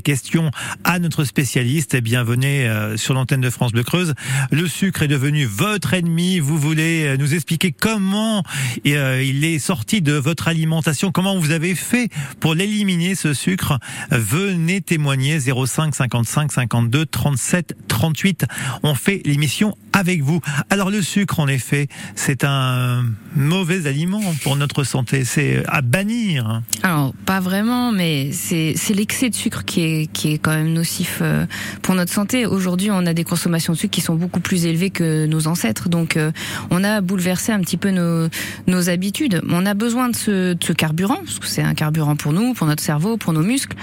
questions 0.00 0.50
à 0.84 0.98
notre 0.98 1.24
spécialiste. 1.24 1.94
Eh 1.94 2.00
bien, 2.00 2.22
venez 2.22 2.68
euh, 2.68 2.96
sur 2.96 3.14
l'antenne 3.14 3.40
de 3.40 3.50
France 3.50 3.72
Bleu 3.72 3.82
Creuse. 3.82 4.14
Le 4.50 4.66
sucre 4.66 5.02
est 5.02 5.08
devenu 5.08 5.44
votre 5.44 5.94
ennemi. 5.94 6.38
Vous 6.38 6.58
voulez 6.58 7.06
euh, 7.06 7.16
nous 7.16 7.34
expliquer 7.34 7.72
comment 7.72 8.42
euh, 8.86 9.22
il 9.22 9.44
est 9.44 9.58
sorti 9.58 10.02
de 10.02 10.14
votre 10.14 10.48
alimentation, 10.48 11.12
comment 11.12 11.38
vous 11.38 11.50
avez 11.50 11.74
fait 11.74 12.08
pour 12.40 12.54
l'éliminer 12.54 13.14
ce 13.14 13.34
sucre? 13.34 13.78
Venez 14.10 14.80
témoigner 14.80 15.38
05 15.40 15.94
55 15.94 16.52
52 16.52 17.06
37 17.06 17.76
38. 17.88 18.46
On 18.82 18.94
fait 18.94 19.22
l'émission 19.24 19.76
avec 19.92 20.22
vous. 20.22 20.40
Alors 20.70 20.90
le 20.90 21.02
sucre, 21.02 21.40
en 21.40 21.48
effet, 21.48 21.88
c'est 22.14 22.44
un 22.44 23.04
mauvais 23.34 23.86
aliment 23.86 24.22
pour 24.42 24.56
notre 24.56 24.84
santé. 24.84 25.24
C'est 25.24 25.62
à 25.68 25.82
bannir. 25.82 26.62
Alors, 26.82 27.12
pas 27.26 27.40
vraiment, 27.40 27.92
mais 27.92 28.32
c'est 28.32 28.59
c'est 28.76 28.94
l'excès 28.94 29.30
de 29.30 29.34
sucre 29.34 29.64
qui 29.64 29.82
est, 29.82 30.12
qui 30.12 30.32
est 30.32 30.38
quand 30.38 30.52
même 30.52 30.72
nocif 30.72 31.18
euh, 31.22 31.46
pour 31.82 31.94
notre 31.94 32.12
santé. 32.12 32.46
Aujourd'hui, 32.46 32.90
on 32.90 33.06
a 33.06 33.14
des 33.14 33.24
consommations 33.24 33.72
de 33.72 33.78
sucre 33.78 33.92
qui 33.92 34.00
sont 34.00 34.14
beaucoup 34.14 34.40
plus 34.40 34.66
élevées 34.66 34.90
que 34.90 35.26
nos 35.26 35.46
ancêtres. 35.46 35.88
Donc, 35.88 36.16
euh, 36.16 36.32
on 36.70 36.84
a 36.84 37.00
bouleversé 37.00 37.52
un 37.52 37.60
petit 37.60 37.76
peu 37.76 37.90
nos, 37.90 38.28
nos 38.66 38.88
habitudes. 38.88 39.40
On 39.48 39.66
a 39.66 39.74
besoin 39.74 40.08
de 40.08 40.16
ce, 40.16 40.72
carburant, 40.72 41.18
parce 41.24 41.38
que 41.38 41.46
c'est 41.46 41.62
un 41.62 41.74
carburant 41.74 42.16
pour 42.16 42.32
nous, 42.32 42.54
pour 42.54 42.66
notre 42.66 42.82
cerveau, 42.82 43.16
pour 43.16 43.32
nos 43.32 43.42
muscles. 43.42 43.76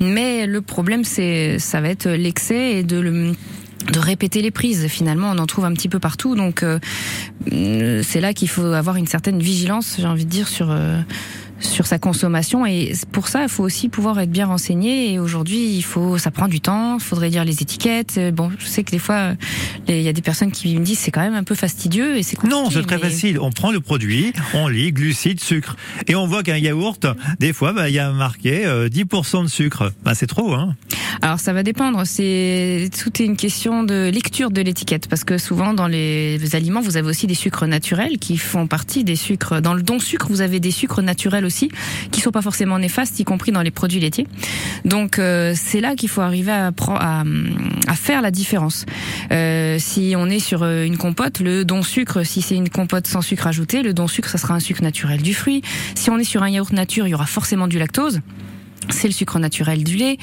Mais 0.00 0.46
le 0.46 0.60
problème, 0.60 1.04
c'est 1.04 1.58
ça 1.58 1.80
va 1.80 1.88
être 1.88 2.08
l'excès 2.08 2.78
et 2.78 2.82
de 2.82 3.32
de 3.92 3.98
répéter 3.98 4.40
les 4.40 4.50
prises. 4.50 4.86
Finalement, 4.86 5.30
on 5.30 5.38
en 5.38 5.46
trouve 5.46 5.66
un 5.66 5.72
petit 5.74 5.90
peu 5.90 5.98
partout, 5.98 6.34
donc 6.34 6.62
euh, 6.62 6.78
c'est 8.02 8.20
là 8.20 8.32
qu'il 8.32 8.48
faut 8.48 8.64
avoir 8.64 8.96
une 8.96 9.06
certaine 9.06 9.40
vigilance, 9.40 9.96
j'ai 9.98 10.06
envie 10.06 10.24
de 10.24 10.30
dire, 10.30 10.48
sur 10.48 10.74
sur 11.60 11.86
sa 11.86 11.98
consommation 11.98 12.66
et 12.66 12.92
pour 13.12 13.28
ça 13.28 13.42
il 13.44 13.48
faut 13.48 13.62
aussi 13.64 13.88
pouvoir 13.88 14.18
être 14.20 14.30
bien 14.30 14.46
renseigné 14.46 15.12
et 15.12 15.18
aujourd'hui 15.18 15.74
il 15.76 15.82
faut 15.82 16.18
ça 16.18 16.30
prend 16.30 16.48
du 16.48 16.60
temps 16.60 16.96
il 16.98 17.02
faudrait 17.02 17.30
lire 17.30 17.44
les 17.44 17.62
étiquettes 17.62 18.14
Euh, 18.18 18.30
bon 18.32 18.50
je 18.58 18.66
sais 18.66 18.82
que 18.84 18.90
des 18.90 18.98
fois 18.98 19.14
euh, 19.14 19.34
il 19.88 20.02
y 20.02 20.08
a 20.08 20.12
des 20.12 20.22
personnes 20.22 20.50
qui 20.52 20.76
me 20.78 20.84
disent 20.84 20.98
c'est 20.98 21.10
quand 21.10 21.20
même 21.22 21.34
un 21.34 21.44
peu 21.44 21.54
fastidieux 21.54 22.16
et 22.16 22.22
c'est 22.22 22.42
Non, 22.44 22.70
c'est 22.70 22.82
très 22.82 22.96
mais- 22.96 23.02
facile. 23.02 23.38
On 23.40 23.50
prend 23.50 23.70
le 23.70 23.80
produit, 23.80 24.32
on 24.54 24.68
lit 24.68 24.92
glucides, 24.92 25.40
sucre. 25.40 25.76
Et 26.08 26.14
on 26.14 26.26
voit 26.26 26.42
qu'un 26.42 26.56
yaourt, 26.56 27.06
des 27.38 27.52
fois, 27.52 27.72
bah, 27.72 27.88
il 27.88 27.94
y 27.94 27.98
a 27.98 28.10
marqué 28.12 28.64
euh, 28.66 28.88
10% 28.88 29.42
de 29.44 29.48
sucre. 29.48 29.92
Bah, 30.04 30.14
c'est 30.14 30.26
trop, 30.26 30.54
hein. 30.54 30.74
Alors 31.22 31.38
ça 31.40 31.52
va 31.52 31.62
dépendre, 31.62 32.02
c'est 32.04 32.90
tout 33.02 33.22
est 33.22 33.24
une 33.24 33.36
question 33.36 33.82
de 33.84 34.10
lecture 34.12 34.50
de 34.50 34.60
l'étiquette 34.60 35.06
parce 35.08 35.22
que 35.24 35.38
souvent 35.38 35.72
dans 35.72 35.86
les 35.86 36.38
aliments 36.56 36.80
vous 36.80 36.96
avez 36.96 37.08
aussi 37.08 37.26
des 37.26 37.34
sucres 37.34 37.66
naturels 37.66 38.18
qui 38.18 38.36
font 38.36 38.66
partie 38.66 39.04
des 39.04 39.16
sucres 39.16 39.62
dans 39.62 39.74
le 39.74 39.82
don 39.82 40.00
sucre 40.00 40.26
vous 40.28 40.40
avez 40.40 40.58
des 40.60 40.72
sucres 40.72 41.02
naturels 41.02 41.43
aussi 41.44 41.70
qui 42.10 42.20
sont 42.20 42.30
pas 42.30 42.42
forcément 42.42 42.78
néfastes 42.78 43.18
y 43.20 43.24
compris 43.24 43.52
dans 43.52 43.62
les 43.62 43.70
produits 43.70 44.00
laitiers. 44.00 44.26
Donc 44.84 45.18
euh, 45.18 45.54
c'est 45.56 45.80
là 45.80 45.94
qu'il 45.94 46.08
faut 46.08 46.20
arriver 46.20 46.52
à, 46.52 46.72
à 47.86 47.94
faire 47.94 48.22
la 48.22 48.30
différence. 48.30 48.86
Euh, 49.32 49.76
si 49.78 50.14
on 50.16 50.28
est 50.28 50.38
sur 50.38 50.62
euh, 50.62 50.84
une 50.84 50.96
compote, 50.96 51.40
le 51.40 51.64
don 51.64 51.82
sucre, 51.82 52.24
si 52.24 52.42
c'est 52.42 52.56
une 52.56 52.68
compote 52.68 53.06
sans 53.06 53.22
sucre 53.22 53.46
ajouté, 53.46 53.82
le 53.82 53.94
don 53.94 54.06
sucre, 54.06 54.28
ça 54.28 54.38
sera 54.38 54.54
un 54.54 54.60
sucre 54.60 54.82
naturel 54.82 55.22
du 55.22 55.34
fruit. 55.34 55.62
Si 55.94 56.10
on 56.10 56.18
est 56.18 56.24
sur 56.24 56.42
un 56.42 56.48
yaourt 56.48 56.72
nature, 56.72 57.06
il 57.06 57.10
y 57.10 57.14
aura 57.14 57.26
forcément 57.26 57.68
du 57.68 57.78
lactose. 57.78 58.20
C'est 58.90 59.08
le 59.08 59.14
sucre 59.14 59.38
naturel 59.38 59.84
du 59.84 59.96
lait. 59.96 60.18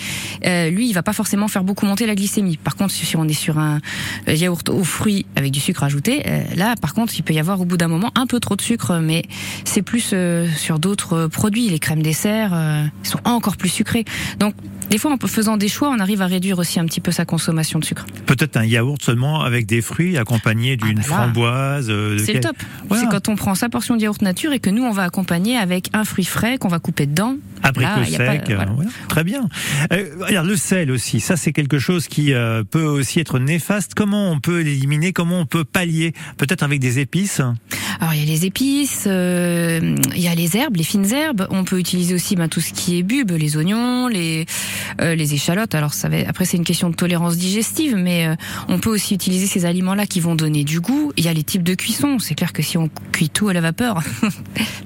Euh, 0.45 0.69
lui, 0.69 0.87
il 0.89 0.93
va 0.93 1.03
pas 1.03 1.13
forcément 1.13 1.47
faire 1.47 1.63
beaucoup 1.63 1.85
monter 1.85 2.05
la 2.05 2.15
glycémie. 2.15 2.57
Par 2.57 2.75
contre, 2.75 2.93
si 2.93 3.15
on 3.15 3.27
est 3.27 3.33
sur 3.33 3.57
un 3.57 3.79
euh, 4.27 4.33
yaourt 4.33 4.67
aux 4.69 4.83
fruits 4.83 5.25
avec 5.35 5.51
du 5.51 5.59
sucre 5.59 5.83
ajouté, 5.83 6.23
euh, 6.27 6.43
là, 6.55 6.75
par 6.75 6.93
contre, 6.93 7.13
il 7.17 7.23
peut 7.23 7.33
y 7.33 7.39
avoir 7.39 7.59
au 7.61 7.65
bout 7.65 7.77
d'un 7.77 7.87
moment 7.87 8.11
un 8.15 8.27
peu 8.27 8.39
trop 8.39 8.55
de 8.55 8.61
sucre, 8.61 8.99
mais 9.01 9.23
c'est 9.65 9.81
plus 9.81 10.11
euh, 10.13 10.47
sur 10.55 10.79
d'autres 10.79 11.27
produits. 11.27 11.69
Les 11.69 11.79
crèmes 11.79 12.03
dessert 12.03 12.51
euh, 12.53 12.85
sont 13.03 13.19
encore 13.25 13.57
plus 13.57 13.69
sucrés. 13.69 14.05
Donc, 14.39 14.53
des 14.89 14.97
fois, 14.97 15.11
en 15.13 15.27
faisant 15.27 15.55
des 15.55 15.69
choix, 15.69 15.89
on 15.89 15.99
arrive 15.99 16.21
à 16.21 16.27
réduire 16.27 16.59
aussi 16.59 16.79
un 16.79 16.85
petit 16.85 16.99
peu 16.99 17.11
sa 17.11 17.23
consommation 17.23 17.79
de 17.79 17.85
sucre. 17.85 18.05
Peut-être 18.25 18.57
un 18.57 18.65
yaourt 18.65 19.01
seulement 19.01 19.41
avec 19.41 19.65
des 19.65 19.81
fruits 19.81 20.17
accompagnés 20.17 20.75
d'une 20.75 20.95
bah 20.99 21.05
là, 21.09 21.15
framboise. 21.15 21.87
euh, 21.89 22.15
de 22.15 22.17
C'est 22.17 22.33
le 22.33 22.39
top. 22.41 22.57
Voilà. 22.89 23.03
C'est 23.03 23.09
quand 23.09 23.29
on 23.29 23.37
prend 23.37 23.55
sa 23.55 23.69
portion 23.69 23.95
de 23.95 24.01
yaourt 24.01 24.21
nature 24.21 24.51
et 24.51 24.59
que 24.59 24.69
nous, 24.69 24.83
on 24.83 24.91
va 24.91 25.03
accompagner 25.03 25.55
avec 25.55 25.89
un 25.93 26.03
fruit 26.03 26.25
frais 26.25 26.57
qu'on 26.57 26.67
va 26.67 26.79
couper 26.79 27.05
dedans. 27.05 27.35
Abricot 27.63 28.01
Là, 28.01 28.09
y 28.09 28.15
a 28.15 28.17
pas- 28.19 28.31
sec, 28.33 28.49
euh, 28.49 28.55
voilà. 28.55 28.71
voilà. 28.71 28.89
très 29.07 29.23
bien. 29.23 29.47
Euh, 29.93 30.05
regarde, 30.19 30.47
le 30.47 30.55
sel 30.55 30.91
aussi, 30.91 31.19
ça 31.19 31.35
c'est 31.37 31.51
quelque 31.53 31.79
chose 31.79 32.07
qui 32.07 32.33
euh, 32.33 32.63
peut 32.63 32.83
aussi 32.83 33.19
être 33.19 33.39
néfaste. 33.39 33.93
Comment 33.95 34.31
on 34.31 34.39
peut 34.39 34.61
l'éliminer? 34.61 35.13
Comment 35.13 35.39
on 35.39 35.45
peut 35.45 35.63
pallier? 35.63 36.13
Peut-être 36.37 36.63
avec 36.63 36.79
des 36.79 36.99
épices? 36.99 37.41
Alors 37.99 38.13
il 38.13 38.19
y 38.19 38.23
a 38.23 38.25
les 38.25 38.45
épices, 38.45 39.03
euh, 39.07 39.95
il 40.15 40.21
y 40.21 40.27
a 40.27 40.33
les 40.35 40.57
herbes, 40.57 40.75
les 40.77 40.83
fines 40.83 41.11
herbes. 41.11 41.47
On 41.51 41.63
peut 41.63 41.77
utiliser 41.79 42.15
aussi 42.15 42.35
ben, 42.35 42.47
tout 42.47 42.61
ce 42.61 42.73
qui 42.73 42.97
est 42.97 43.03
bulbe, 43.03 43.31
les 43.31 43.57
oignons, 43.57 44.07
les 44.07 44.45
les 44.99 45.33
échalotes. 45.33 45.75
Alors 45.75 45.93
ça 45.93 46.09
va, 46.09 46.17
après 46.27 46.45
c'est 46.45 46.57
une 46.57 46.63
question 46.63 46.89
de 46.89 46.95
tolérance 46.95 47.37
digestive, 47.37 47.95
mais 47.95 48.27
on 48.67 48.79
peut 48.79 48.89
aussi 48.89 49.13
utiliser 49.13 49.45
ces 49.47 49.65
aliments-là 49.65 50.05
qui 50.05 50.19
vont 50.19 50.35
donner 50.35 50.63
du 50.63 50.79
goût. 50.79 51.11
Il 51.17 51.25
y 51.25 51.27
a 51.27 51.33
les 51.33 51.43
types 51.43 51.63
de 51.63 51.75
cuisson. 51.75 52.17
C'est 52.19 52.35
clair 52.35 52.53
que 52.53 52.61
si 52.61 52.77
on 52.77 52.89
cuit 53.11 53.29
tout 53.29 53.49
à 53.49 53.53
la 53.53 53.61
vapeur, 53.61 54.01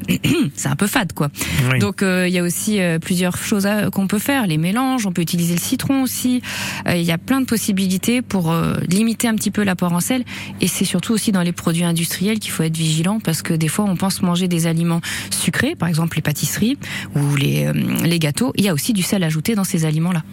c'est 0.55 0.67
un 0.69 0.75
peu 0.75 0.87
fade 0.87 1.13
quoi. 1.13 1.29
Oui. 1.71 1.79
Donc 1.79 2.01
il 2.01 2.29
y 2.29 2.39
a 2.39 2.43
aussi 2.43 2.64
euh, 2.69 2.99
plusieurs 2.99 3.37
choses 3.37 3.67
qu'on 3.91 4.07
peut 4.07 4.19
faire, 4.19 4.47
les 4.47 4.57
mélanges, 4.57 5.05
on 5.05 5.11
peut 5.11 5.21
utiliser 5.21 5.53
le 5.53 5.59
citron 5.59 6.03
aussi. 6.03 6.41
Euh, 6.87 6.95
Il 6.95 7.03
y 7.03 7.11
a 7.11 7.17
plein 7.17 7.41
de 7.41 7.45
possibilités 7.45 8.21
pour 8.21 8.51
euh, 8.51 8.75
limiter 8.89 9.27
un 9.27 9.35
petit 9.35 9.51
peu 9.51 9.63
l'apport 9.63 9.93
en 9.93 9.99
sel 9.99 10.23
et 10.61 10.67
c'est 10.67 10.85
surtout 10.85 11.13
aussi 11.13 11.31
dans 11.31 11.41
les 11.41 11.51
produits 11.51 11.83
industriels 11.83 12.39
qu'il 12.39 12.51
faut 12.51 12.63
être 12.63 12.77
vigilant 12.77 13.19
parce 13.19 13.41
que 13.41 13.53
des 13.53 13.67
fois 13.67 13.85
on 13.85 13.95
pense 13.95 14.21
manger 14.21 14.47
des 14.47 14.67
aliments 14.67 15.01
sucrés, 15.31 15.75
par 15.75 15.89
exemple 15.89 16.15
les 16.17 16.21
pâtisseries 16.21 16.77
ou 17.15 17.35
les, 17.35 18.19
gâteaux, 18.19 18.53
il 18.55 18.63
y 18.63 18.69
a 18.69 18.73
aussi 18.73 18.93
du 18.93 19.03
sel 19.03 19.23
ajouté 19.23 19.55
dans 19.55 19.63
ces 19.63 19.85
aliments-là. 19.85 20.23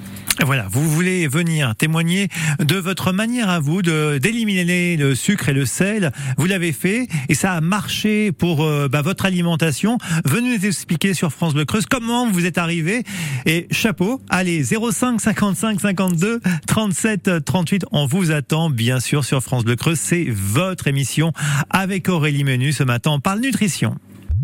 Voilà, 0.44 0.66
vous 0.70 0.88
voulez 0.88 1.28
venir 1.28 1.74
témoigner 1.76 2.28
de 2.58 2.76
votre 2.76 3.12
manière 3.12 3.50
à 3.50 3.60
vous 3.60 3.82
de 3.82 4.18
d'éliminer 4.18 4.96
le 4.96 5.14
sucre 5.14 5.48
et 5.48 5.52
le 5.52 5.66
sel. 5.66 6.12
Vous 6.38 6.46
l'avez 6.46 6.72
fait 6.72 7.08
et 7.28 7.34
ça 7.34 7.52
a 7.52 7.60
marché 7.60 8.32
pour 8.32 8.66
bah, 8.88 9.02
votre 9.02 9.26
alimentation. 9.26 9.98
Venez 10.24 10.56
nous 10.56 10.66
expliquer 10.66 11.12
sur 11.12 11.32
France 11.32 11.54
Bleu 11.54 11.64
Creuse 11.64 11.86
comment 11.86 12.22
vous 12.31 12.47
êtes 12.47 12.59
arrivé. 12.59 13.05
Et 13.47 13.67
chapeau, 13.71 14.21
allez 14.29 14.62
05 14.64 15.21
55 15.21 15.81
52 15.81 16.41
37 16.67 17.45
38. 17.45 17.85
On 17.93 18.07
vous 18.07 18.31
attend 18.31 18.71
bien 18.71 19.00
sûr 19.00 19.25
sur 19.25 19.43
France 19.43 19.64
Bleu 19.64 19.76
Creuse. 19.76 19.99
C'est 19.99 20.26
votre 20.29 20.87
émission 20.87 21.33
avec 21.71 22.09
Aurélie 22.09 22.45
Menu 22.45 22.73
ce 22.73 22.85
matin. 22.85 23.12
On 23.12 23.21
parle 23.21 23.41
nutrition. 23.41 23.97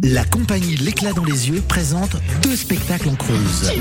La 0.03 0.25
compagnie 0.25 0.77
L'éclat 0.77 1.13
dans 1.13 1.25
les 1.25 1.51
yeux 1.51 1.61
présente 1.61 2.17
deux 2.43 2.55
spectacles 2.55 3.09
en 3.09 3.15
Creuse. 3.17 3.73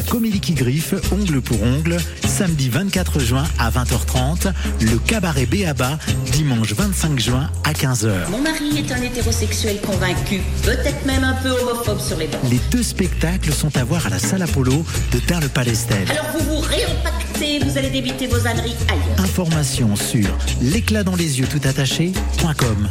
La 0.00 0.06
comédie 0.06 0.40
qui 0.40 0.54
griffe, 0.54 0.94
ongle 1.12 1.42
pour 1.42 1.62
ongle, 1.62 1.98
samedi 2.26 2.70
24 2.70 3.20
juin 3.20 3.44
à 3.58 3.70
20h30. 3.70 4.50
Le 4.80 4.96
cabaret 4.96 5.44
Béaba, 5.44 5.98
dimanche 6.32 6.72
25 6.72 7.20
juin 7.20 7.50
à 7.64 7.74
15h. 7.74 8.30
Mon 8.30 8.40
mari 8.40 8.78
est 8.78 8.90
un 8.92 9.02
hétérosexuel 9.02 9.78
convaincu, 9.82 10.40
peut-être 10.62 11.04
même 11.04 11.22
un 11.22 11.34
peu 11.34 11.50
homophobe 11.50 12.00
sur 12.00 12.16
les 12.16 12.28
bords. 12.28 12.40
Les 12.50 12.60
deux 12.70 12.82
spectacles 12.82 13.52
sont 13.52 13.76
à 13.76 13.84
voir 13.84 14.06
à 14.06 14.08
la 14.08 14.18
salle 14.18 14.40
Apollo 14.40 14.86
de 15.12 15.18
Darle-Palestel. 15.28 16.10
Alors 16.10 16.24
vous 16.32 16.56
vous 16.56 16.60
réempactez, 16.62 17.58
vous 17.58 17.76
allez 17.76 17.90
débiter 17.90 18.26
vos 18.26 18.46
âneries 18.46 18.76
ailleurs. 18.88 19.20
Informations 19.20 19.96
sur 19.96 20.30
l'éclat 20.62 21.04
dans 21.04 21.14
les 21.14 21.40
yeux 21.40 21.46
tout 21.46 21.60
attaché.com. 21.68 22.88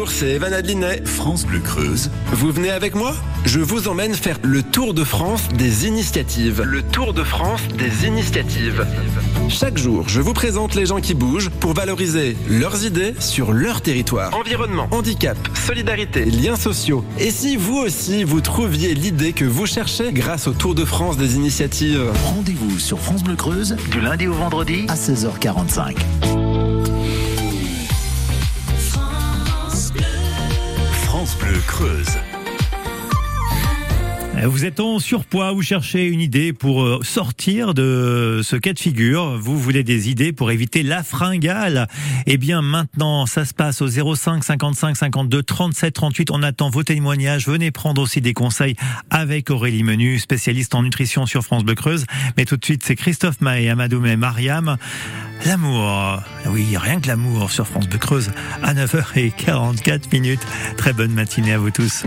Bonjour, 0.00 0.16
c'est 0.16 0.30
Evan 0.30 0.54
Adlinet. 0.54 1.02
France 1.04 1.44
Bleu 1.44 1.58
Creuse. 1.58 2.10
Vous 2.32 2.50
venez 2.50 2.70
avec 2.70 2.94
moi? 2.94 3.14
Je 3.44 3.60
vous 3.60 3.86
emmène 3.86 4.14
faire 4.14 4.38
le 4.42 4.62
tour 4.62 4.94
de 4.94 5.04
France 5.04 5.48
des 5.58 5.86
initiatives. 5.86 6.62
Le 6.62 6.80
tour 6.80 7.12
de 7.12 7.22
France 7.22 7.60
des 7.76 8.06
initiatives. 8.06 8.86
Chaque 9.50 9.76
jour, 9.76 10.08
je 10.08 10.22
vous 10.22 10.32
présente 10.32 10.74
les 10.74 10.86
gens 10.86 11.02
qui 11.02 11.12
bougent 11.12 11.50
pour 11.50 11.74
valoriser 11.74 12.34
leurs 12.48 12.82
idées 12.86 13.14
sur 13.18 13.52
leur 13.52 13.82
territoire. 13.82 14.34
Environnement, 14.34 14.88
handicap, 14.90 15.36
solidarité, 15.54 16.24
liens 16.24 16.56
sociaux. 16.56 17.04
Et 17.18 17.30
si 17.30 17.56
vous 17.56 17.76
aussi, 17.76 18.24
vous 18.24 18.40
trouviez 18.40 18.94
l'idée 18.94 19.34
que 19.34 19.44
vous 19.44 19.66
cherchez 19.66 20.14
grâce 20.14 20.46
au 20.46 20.52
Tour 20.52 20.74
de 20.74 20.86
France 20.86 21.18
des 21.18 21.36
initiatives? 21.36 22.10
Rendez-vous 22.24 22.78
sur 22.78 22.98
France 22.98 23.22
Bleu 23.22 23.36
Creuse 23.36 23.76
du 23.90 24.00
lundi 24.00 24.28
au 24.28 24.32
vendredi 24.32 24.86
à 24.88 24.94
16h45. 24.94 25.96
Creuse. 31.70 32.29
Vous 34.42 34.64
êtes 34.64 34.80
en 34.80 34.98
surpoids, 34.98 35.52
vous 35.52 35.62
cherchez 35.62 36.06
une 36.06 36.20
idée 36.20 36.52
pour 36.52 36.82
euh, 36.82 37.00
sortir 37.02 37.74
de 37.74 38.40
ce 38.42 38.56
cas 38.56 38.72
de 38.72 38.78
figure, 38.78 39.38
vous 39.38 39.58
voulez 39.58 39.84
des 39.84 40.08
idées 40.08 40.32
pour 40.32 40.50
éviter 40.50 40.82
la 40.82 41.02
fringale. 41.02 41.88
Eh 42.26 42.38
bien 42.38 42.62
maintenant, 42.62 43.26
ça 43.26 43.44
se 43.44 43.52
passe 43.52 43.82
au 43.82 43.88
05 43.88 44.42
55 44.42 44.96
52 44.96 45.42
37 45.42 45.94
38. 45.94 46.30
On 46.30 46.42
attend 46.42 46.70
vos 46.70 46.82
témoignages. 46.82 47.46
Venez 47.46 47.70
prendre 47.70 48.00
aussi 48.00 48.20
des 48.20 48.32
conseils 48.32 48.76
avec 49.10 49.50
Aurélie 49.50 49.82
Menu, 49.82 50.18
spécialiste 50.18 50.74
en 50.74 50.82
nutrition 50.82 51.26
sur 51.26 51.42
France 51.42 51.64
Bleu 51.64 51.74
Creuse. 51.74 52.06
Mais 52.36 52.46
tout 52.46 52.56
de 52.56 52.64
suite, 52.64 52.82
c'est 52.84 52.96
Christophe 52.96 53.40
Maé, 53.42 53.68
Amadou 53.68 54.04
et 54.06 54.16
Mariam. 54.16 54.76
L'amour. 55.44 56.22
Oui, 56.46 56.76
rien 56.76 57.00
que 57.00 57.08
l'amour 57.08 57.50
sur 57.50 57.66
France 57.66 57.88
Bleu 57.88 57.98
Creuse 57.98 58.30
à 58.62 58.74
9h44 58.74 60.12
minutes. 60.12 60.46
Très 60.76 60.92
bonne 60.92 61.12
matinée 61.12 61.52
à 61.52 61.58
vous 61.58 61.70
tous. 61.70 62.04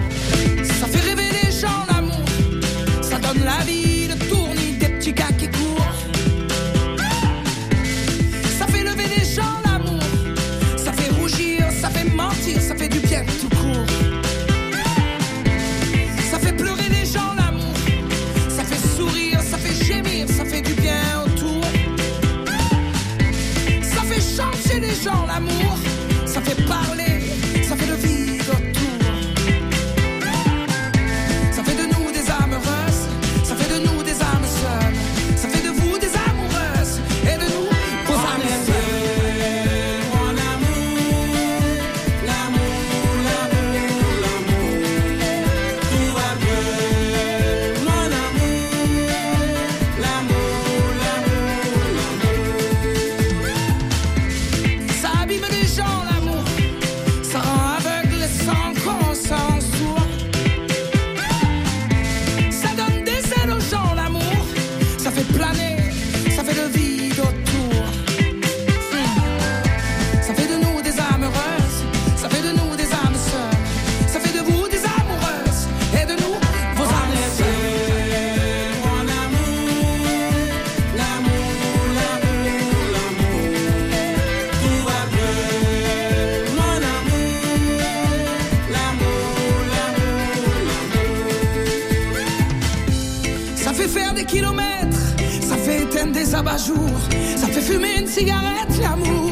Gens 24.94 25.26
l'amour, 25.26 25.63
ça 95.42 95.58
fait 95.58 95.84
éteindre 95.84 96.14
des 96.14 96.34
abat-jours, 96.34 97.00
ça 97.36 97.48
fait 97.48 97.62
fumer 97.62 98.00
une 98.00 98.08
cigarette, 98.08 98.80
l'amour. 98.82 99.32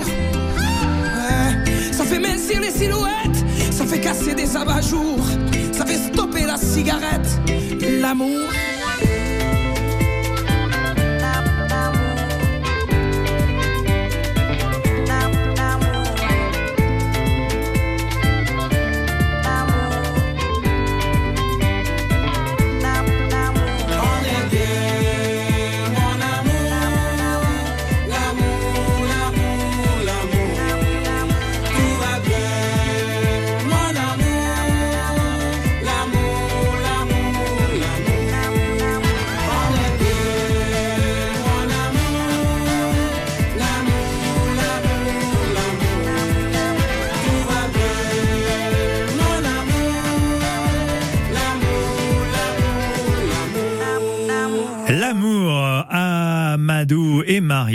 Ça 1.91 2.03
fait 2.03 2.19
mincir 2.19 2.61
les 2.61 2.69
silhouettes, 2.69 3.43
ça 3.71 3.85
fait 3.85 3.99
casser 3.99 4.35
des 4.35 4.55
abat-jours, 4.55 5.25
ça 5.71 5.85
fait 5.85 5.97
stopper 6.13 6.45
la 6.45 6.57
cigarette, 6.57 7.27
l'amour. 7.99 8.47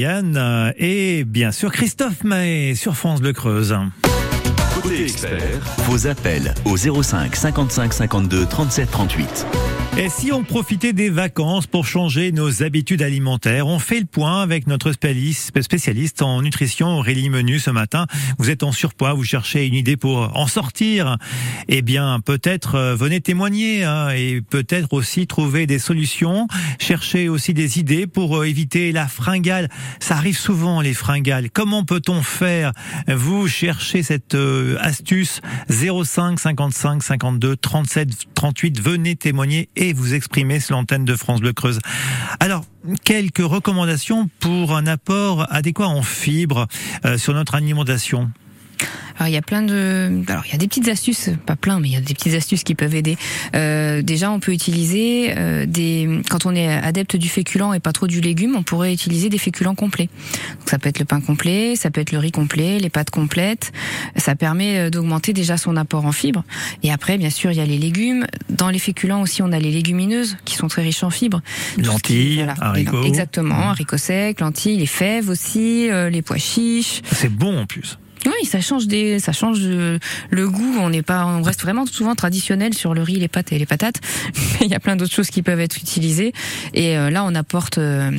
Euh, 0.05 0.73
et 0.76 1.25
bien 1.25 1.53
sûr 1.53 1.73
Christophe 1.73 2.23
Mahé 2.23 2.75
sur 2.75 2.97
France 2.97 3.21
Bleu 3.21 3.33
Creuse. 3.33 3.75
Côté 4.75 5.05
expert, 5.05 5.41
Vos 5.88 6.07
appels 6.07 6.55
au 6.67 6.76
05 6.76 7.35
55 7.35 7.93
52 7.95 8.47
37 8.47 8.91
38. 8.91 9.47
Et 9.99 10.11
si 10.11 10.31
on 10.31 10.45
profitait 10.45 10.93
des 10.93 11.09
vacances 11.09 11.67
pour 11.67 11.87
changer 11.87 12.31
nos 12.31 12.62
habitudes 12.62 13.00
alimentaires, 13.00 13.67
on 13.67 13.79
fait 13.79 13.99
le 13.99 14.05
point 14.05 14.43
avec 14.43 14.67
notre 14.67 14.93
spécialiste, 14.93 16.21
en 16.21 16.43
nutrition 16.43 16.99
Aurélie 16.99 17.31
Menu 17.31 17.59
ce 17.59 17.71
matin. 17.71 18.07
Vous 18.37 18.50
êtes 18.50 18.62
en 18.62 18.73
surpoids, 18.73 19.15
vous 19.15 19.25
cherchez 19.25 19.67
une 19.67 19.73
idée 19.73 19.97
pour 19.97 20.37
en 20.37 20.47
sortir. 20.49 21.17
Eh 21.69 21.81
bien, 21.81 22.21
peut-être 22.21 22.75
euh, 22.75 22.95
venez 22.95 23.23
témoigner 23.23 23.85
hein, 23.85 24.11
et 24.11 24.43
peut-être 24.43 24.93
aussi 24.93 25.26
trouver 25.26 25.67
des 25.67 25.79
solutions. 25.79 26.47
Cherchez 26.79 27.31
aussi 27.31 27.55
des 27.55 27.79
idées 27.79 28.07
pour 28.07 28.37
euh, 28.37 28.44
éviter 28.47 28.92
la 28.92 29.09
fringale. 29.09 29.70
Ça 29.99 30.16
arrive 30.16 30.37
souvent 30.37 30.83
les 30.83 30.92
fringales. 30.92 31.49
Comment 31.51 31.85
peut-on 31.85 32.20
faire? 32.20 32.73
Vous 33.09 33.49
cherchez 33.49 34.03
cette 34.03 34.35
euh, 34.35 34.77
astuce 34.81 35.40
05 35.70 36.38
55 36.38 37.03
52 37.03 37.57
37 37.57 38.11
38. 38.35 38.79
Venez 38.83 39.16
témoigner 39.16 39.70
et 39.75 39.86
vous 39.92 40.14
exprimer 40.14 40.61
sur 40.61 40.77
l'antenne 40.77 41.05
de 41.05 41.14
France 41.16 41.40
Bleu 41.40 41.53
Creuse. 41.53 41.79
Alors, 42.40 42.64
quelques 43.05 43.38
recommandations 43.38 44.29
pour 44.40 44.77
un 44.77 44.87
apport 44.87 45.46
adéquat 45.51 45.88
en 45.88 46.03
fibres 46.03 46.66
euh, 47.05 47.18
sur 47.18 47.35
notre 47.35 47.55
alimentation. 47.55 48.31
Alors 49.19 49.29
il 49.29 49.33
y 49.33 49.39
a 49.39 49.43
plein 49.43 49.62
de, 49.62 50.21
alors 50.29 50.45
il 50.47 50.53
y 50.53 50.55
a 50.55 50.59
des 50.59 50.69
petites 50.69 50.89
astuces, 50.89 51.31
pas 51.47 51.57
plein, 51.57 51.81
mais 51.81 51.89
il 51.89 51.95
y 51.95 51.97
a 51.97 52.01
des 52.03 52.12
petites 52.12 52.35
astuces 52.35 52.65
qui 52.65 52.75
peuvent 52.75 52.95
aider. 52.95 53.17
Euh, 53.55 54.03
déjà, 54.03 54.31
on 54.31 54.41
peut 54.41 54.53
utiliser 54.53 55.33
euh, 55.39 55.65
des, 55.65 56.21
quand 56.29 56.45
on 56.45 56.55
est 56.55 56.69
adepte 56.69 57.17
du 57.17 57.29
féculent 57.31 57.73
et 57.75 57.81
pas 57.81 57.93
trop 57.93 58.07
du 58.07 58.21
légume, 58.21 58.57
on 58.57 58.62
pourrait 58.62 58.93
utiliser 58.93 59.31
des 59.31 59.39
féculents 59.39 59.75
complets. 59.75 60.11
Donc, 60.59 60.69
ça 60.69 60.79
peut 60.79 60.91
être 60.91 60.99
le 60.99 61.07
pain 61.07 61.23
complet, 61.23 61.77
ça 61.77 61.91
peut 61.91 62.03
être 62.03 62.12
le 62.12 62.19
riz 62.19 62.31
complet, 62.31 62.79
les 62.79 62.91
pâtes 62.91 63.09
complètes. 63.11 63.73
Ça 64.17 64.35
permet 64.35 64.79
euh, 64.79 64.91
d'augmenter 64.91 65.33
déjà 65.33 65.57
son 65.57 65.77
apport 65.77 66.05
en 66.05 66.12
fibres. 66.12 66.45
Et 66.83 66.93
après, 66.93 67.17
bien 67.17 67.31
sûr, 67.31 67.51
il 67.51 67.57
y 67.57 67.61
a 67.62 67.67
les 67.67 67.79
légumes. 67.79 68.27
Dans 68.51 68.69
les 68.69 68.79
féculents 68.79 69.23
aussi, 69.23 69.41
on 69.41 69.51
a 69.53 69.59
les 69.59 69.71
légumineuses 69.71 70.37
qui 70.45 70.57
sont 70.57 70.69
très 70.69 70.83
riches 70.83 71.03
en 71.05 71.11
fibres. 71.11 71.41
Qui- 71.77 71.83
Lentilles, 71.83 72.47
haricots. 72.61 73.05
Exactement, 73.05 73.55
haricots 73.71 73.97
secs, 73.97 74.39
lentilles, 74.41 74.77
les 74.77 74.87
fèves 74.87 75.31
aussi, 75.31 75.91
euh, 75.91 76.11
les 76.11 76.21
pois 76.21 76.37
chiches. 76.37 77.01
C'est 77.12 77.33
bon 77.33 77.61
en 77.61 77.65
plus. 77.67 77.99
Oui, 78.27 78.47
ça 78.47 78.61
change 78.61 78.87
des, 78.87 79.19
ça 79.21 79.33
change 79.33 79.61
de- 79.61 79.99
le 80.31 80.49
goût. 80.49 80.77
On 80.81 80.91
n'est 80.91 81.03
pas, 81.03 81.25
on 81.27 81.43
reste 81.43 81.62
vraiment 81.62 81.87
souvent 81.87 82.15
traditionnel 82.15 82.75
sur 82.75 82.93
le 82.95 83.03
riz, 83.03 83.17
les 83.21 83.29
pâtes 83.29 83.53
et 83.53 83.59
les 83.59 83.67
patates. 83.67 84.01
Mais 84.61 84.67
il 84.67 84.71
y 84.71 84.75
a 84.75 84.81
plein 84.81 84.97
d'autres 84.97 85.15
choses 85.15 85.31
qui 85.31 85.43
peuvent 85.43 85.61
être 85.61 85.77
utilisées. 85.77 86.33
Et 86.75 86.97
euh, 86.99 87.11
là, 87.11 87.25
on 87.25 87.35
apporte. 87.35 87.79
euh, 87.79 88.11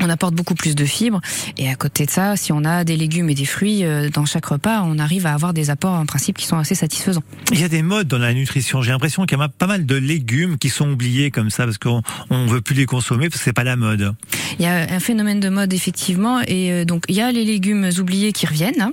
on 0.00 0.08
apporte 0.08 0.34
beaucoup 0.34 0.54
plus 0.54 0.74
de 0.74 0.84
fibres 0.86 1.20
et 1.58 1.68
à 1.68 1.74
côté 1.76 2.06
de 2.06 2.10
ça, 2.10 2.34
si 2.34 2.50
on 2.50 2.64
a 2.64 2.82
des 2.82 2.96
légumes 2.96 3.28
et 3.28 3.34
des 3.34 3.44
fruits 3.44 3.84
euh, 3.84 4.08
dans 4.08 4.24
chaque 4.24 4.46
repas, 4.46 4.82
on 4.84 4.98
arrive 4.98 5.26
à 5.26 5.34
avoir 5.34 5.52
des 5.52 5.68
apports 5.70 5.92
en 5.92 6.06
principe 6.06 6.38
qui 6.38 6.46
sont 6.46 6.56
assez 6.56 6.74
satisfaisants. 6.74 7.22
Il 7.52 7.60
y 7.60 7.62
a 7.62 7.68
des 7.68 7.82
modes 7.82 8.08
dans 8.08 8.18
la 8.18 8.32
nutrition. 8.32 8.80
J'ai 8.82 8.90
l'impression 8.90 9.26
qu'il 9.26 9.38
y 9.38 9.40
a 9.40 9.48
pas 9.48 9.66
mal 9.66 9.84
de 9.86 9.94
légumes 9.94 10.56
qui 10.58 10.70
sont 10.70 10.90
oubliés 10.90 11.30
comme 11.30 11.50
ça 11.50 11.66
parce 11.66 11.78
qu'on 11.78 12.02
on 12.30 12.46
veut 12.46 12.62
plus 12.62 12.74
les 12.74 12.86
consommer 12.86 13.28
parce 13.28 13.40
que 13.40 13.44
c'est 13.44 13.52
pas 13.52 13.64
la 13.64 13.76
mode. 13.76 14.14
Il 14.58 14.64
y 14.64 14.66
a 14.66 14.90
un 14.92 14.98
phénomène 14.98 15.38
de 15.40 15.50
mode 15.50 15.72
effectivement 15.74 16.40
et 16.40 16.72
euh, 16.72 16.84
donc 16.84 17.04
il 17.08 17.14
y 17.14 17.20
a 17.20 17.30
les 17.30 17.44
légumes 17.44 17.88
oubliés 18.00 18.32
qui 18.32 18.46
reviennent. 18.46 18.80
hein. 18.80 18.92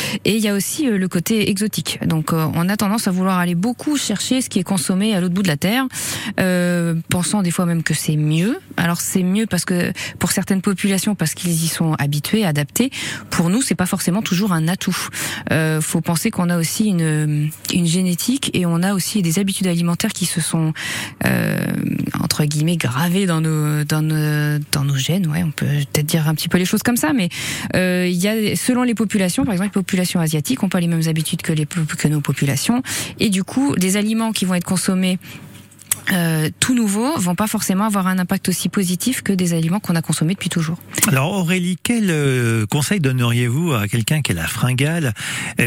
Et 0.25 0.35
il 0.35 0.41
y 0.41 0.47
a 0.47 0.53
aussi 0.53 0.87
euh, 0.87 0.97
le 0.97 1.07
côté 1.07 1.49
exotique. 1.49 1.99
Donc 2.05 2.33
euh, 2.33 2.47
on 2.53 2.69
a 2.69 2.77
tendance 2.77 3.07
à 3.07 3.11
vouloir 3.11 3.39
aller 3.39 3.55
beaucoup 3.55 3.97
chercher 3.97 4.41
ce 4.41 4.49
qui 4.49 4.59
est 4.59 4.63
consommé 4.63 5.15
à 5.15 5.21
l'autre 5.21 5.33
bout 5.33 5.43
de 5.43 5.47
la 5.47 5.57
terre, 5.57 5.85
euh, 6.39 6.95
pensant 7.09 7.41
des 7.41 7.51
fois 7.51 7.65
même 7.65 7.83
que 7.83 7.93
c'est 7.93 8.15
mieux. 8.15 8.59
Alors 8.77 9.01
c'est 9.01 9.23
mieux 9.23 9.45
parce 9.45 9.65
que 9.65 9.91
pour 10.19 10.31
certaines 10.31 10.61
populations 10.61 11.15
parce 11.15 11.33
qu'ils 11.33 11.63
y 11.63 11.67
sont 11.67 11.93
habitués, 11.93 12.45
adaptés. 12.45 12.91
Pour 13.29 13.49
nous 13.49 13.61
c'est 13.61 13.75
pas 13.75 13.85
forcément 13.85 14.21
toujours 14.21 14.53
un 14.53 14.67
atout. 14.67 14.97
Euh, 15.51 15.81
faut 15.81 16.01
penser 16.01 16.31
qu'on 16.31 16.49
a 16.49 16.57
aussi 16.57 16.85
une 16.87 17.49
une 17.73 17.87
génétique 17.87 18.51
et 18.53 18.65
on 18.65 18.83
a 18.83 18.93
aussi 18.93 19.21
des 19.21 19.39
habitudes 19.39 19.67
alimentaires 19.67 20.13
qui 20.13 20.25
se 20.25 20.41
sont 20.41 20.73
euh, 21.25 21.57
entre 22.21 22.45
guillemets 22.45 22.77
gravées 22.77 23.25
dans 23.25 23.41
nos 23.41 23.83
dans 23.83 24.01
nos 24.01 24.59
dans 24.71 24.83
nos 24.83 24.95
gènes. 24.95 25.27
Ouais, 25.27 25.43
on 25.43 25.51
peut 25.51 25.65
peut-être 25.65 26.05
dire 26.05 26.27
un 26.27 26.35
petit 26.35 26.49
peu 26.49 26.57
les 26.57 26.65
choses 26.65 26.83
comme 26.83 26.97
ça, 26.97 27.13
mais 27.13 27.29
euh, 27.75 28.07
il 28.07 28.17
y 28.17 28.27
a 28.27 28.55
selon 28.55 28.83
les 28.83 28.95
populations, 28.95 29.43
par 29.43 29.53
exemple 29.53 29.69
les 29.69 29.81
populations 29.81 30.00
asiatiques 30.19 30.63
ont 30.63 30.69
pas 30.69 30.79
les 30.79 30.87
mêmes 30.87 31.07
habitudes 31.07 31.41
que 31.41 32.07
nos 32.07 32.21
populations. 32.21 32.83
Et 33.19 33.29
du 33.29 33.43
coup 33.43 33.75
des 33.75 33.97
aliments 33.97 34.31
qui 34.31 34.45
vont 34.45 34.55
être 34.55 34.65
consommés 34.65 35.19
euh, 36.11 36.49
tout 36.59 36.75
nouveaux 36.75 37.17
vont 37.17 37.35
pas 37.35 37.47
forcément 37.47 37.85
avoir 37.85 38.07
un 38.07 38.19
impact 38.19 38.49
aussi 38.49 38.69
positif 38.69 39.21
que 39.21 39.33
des 39.33 39.53
aliments 39.53 39.79
qu'on 39.79 39.95
a 39.95 40.01
consommés 40.01 40.33
depuis 40.33 40.49
toujours. 40.49 40.77
Alors 41.07 41.31
Aurélie, 41.33 41.77
quel 41.81 42.09
euh, 42.09 42.65
conseil 42.65 42.99
donneriez-vous 42.99 43.73
à 43.73 43.87
quelqu'un 43.87 44.21
qui 44.21 44.31
est 44.31 44.35
la 44.35 44.47
fringale? 44.47 45.13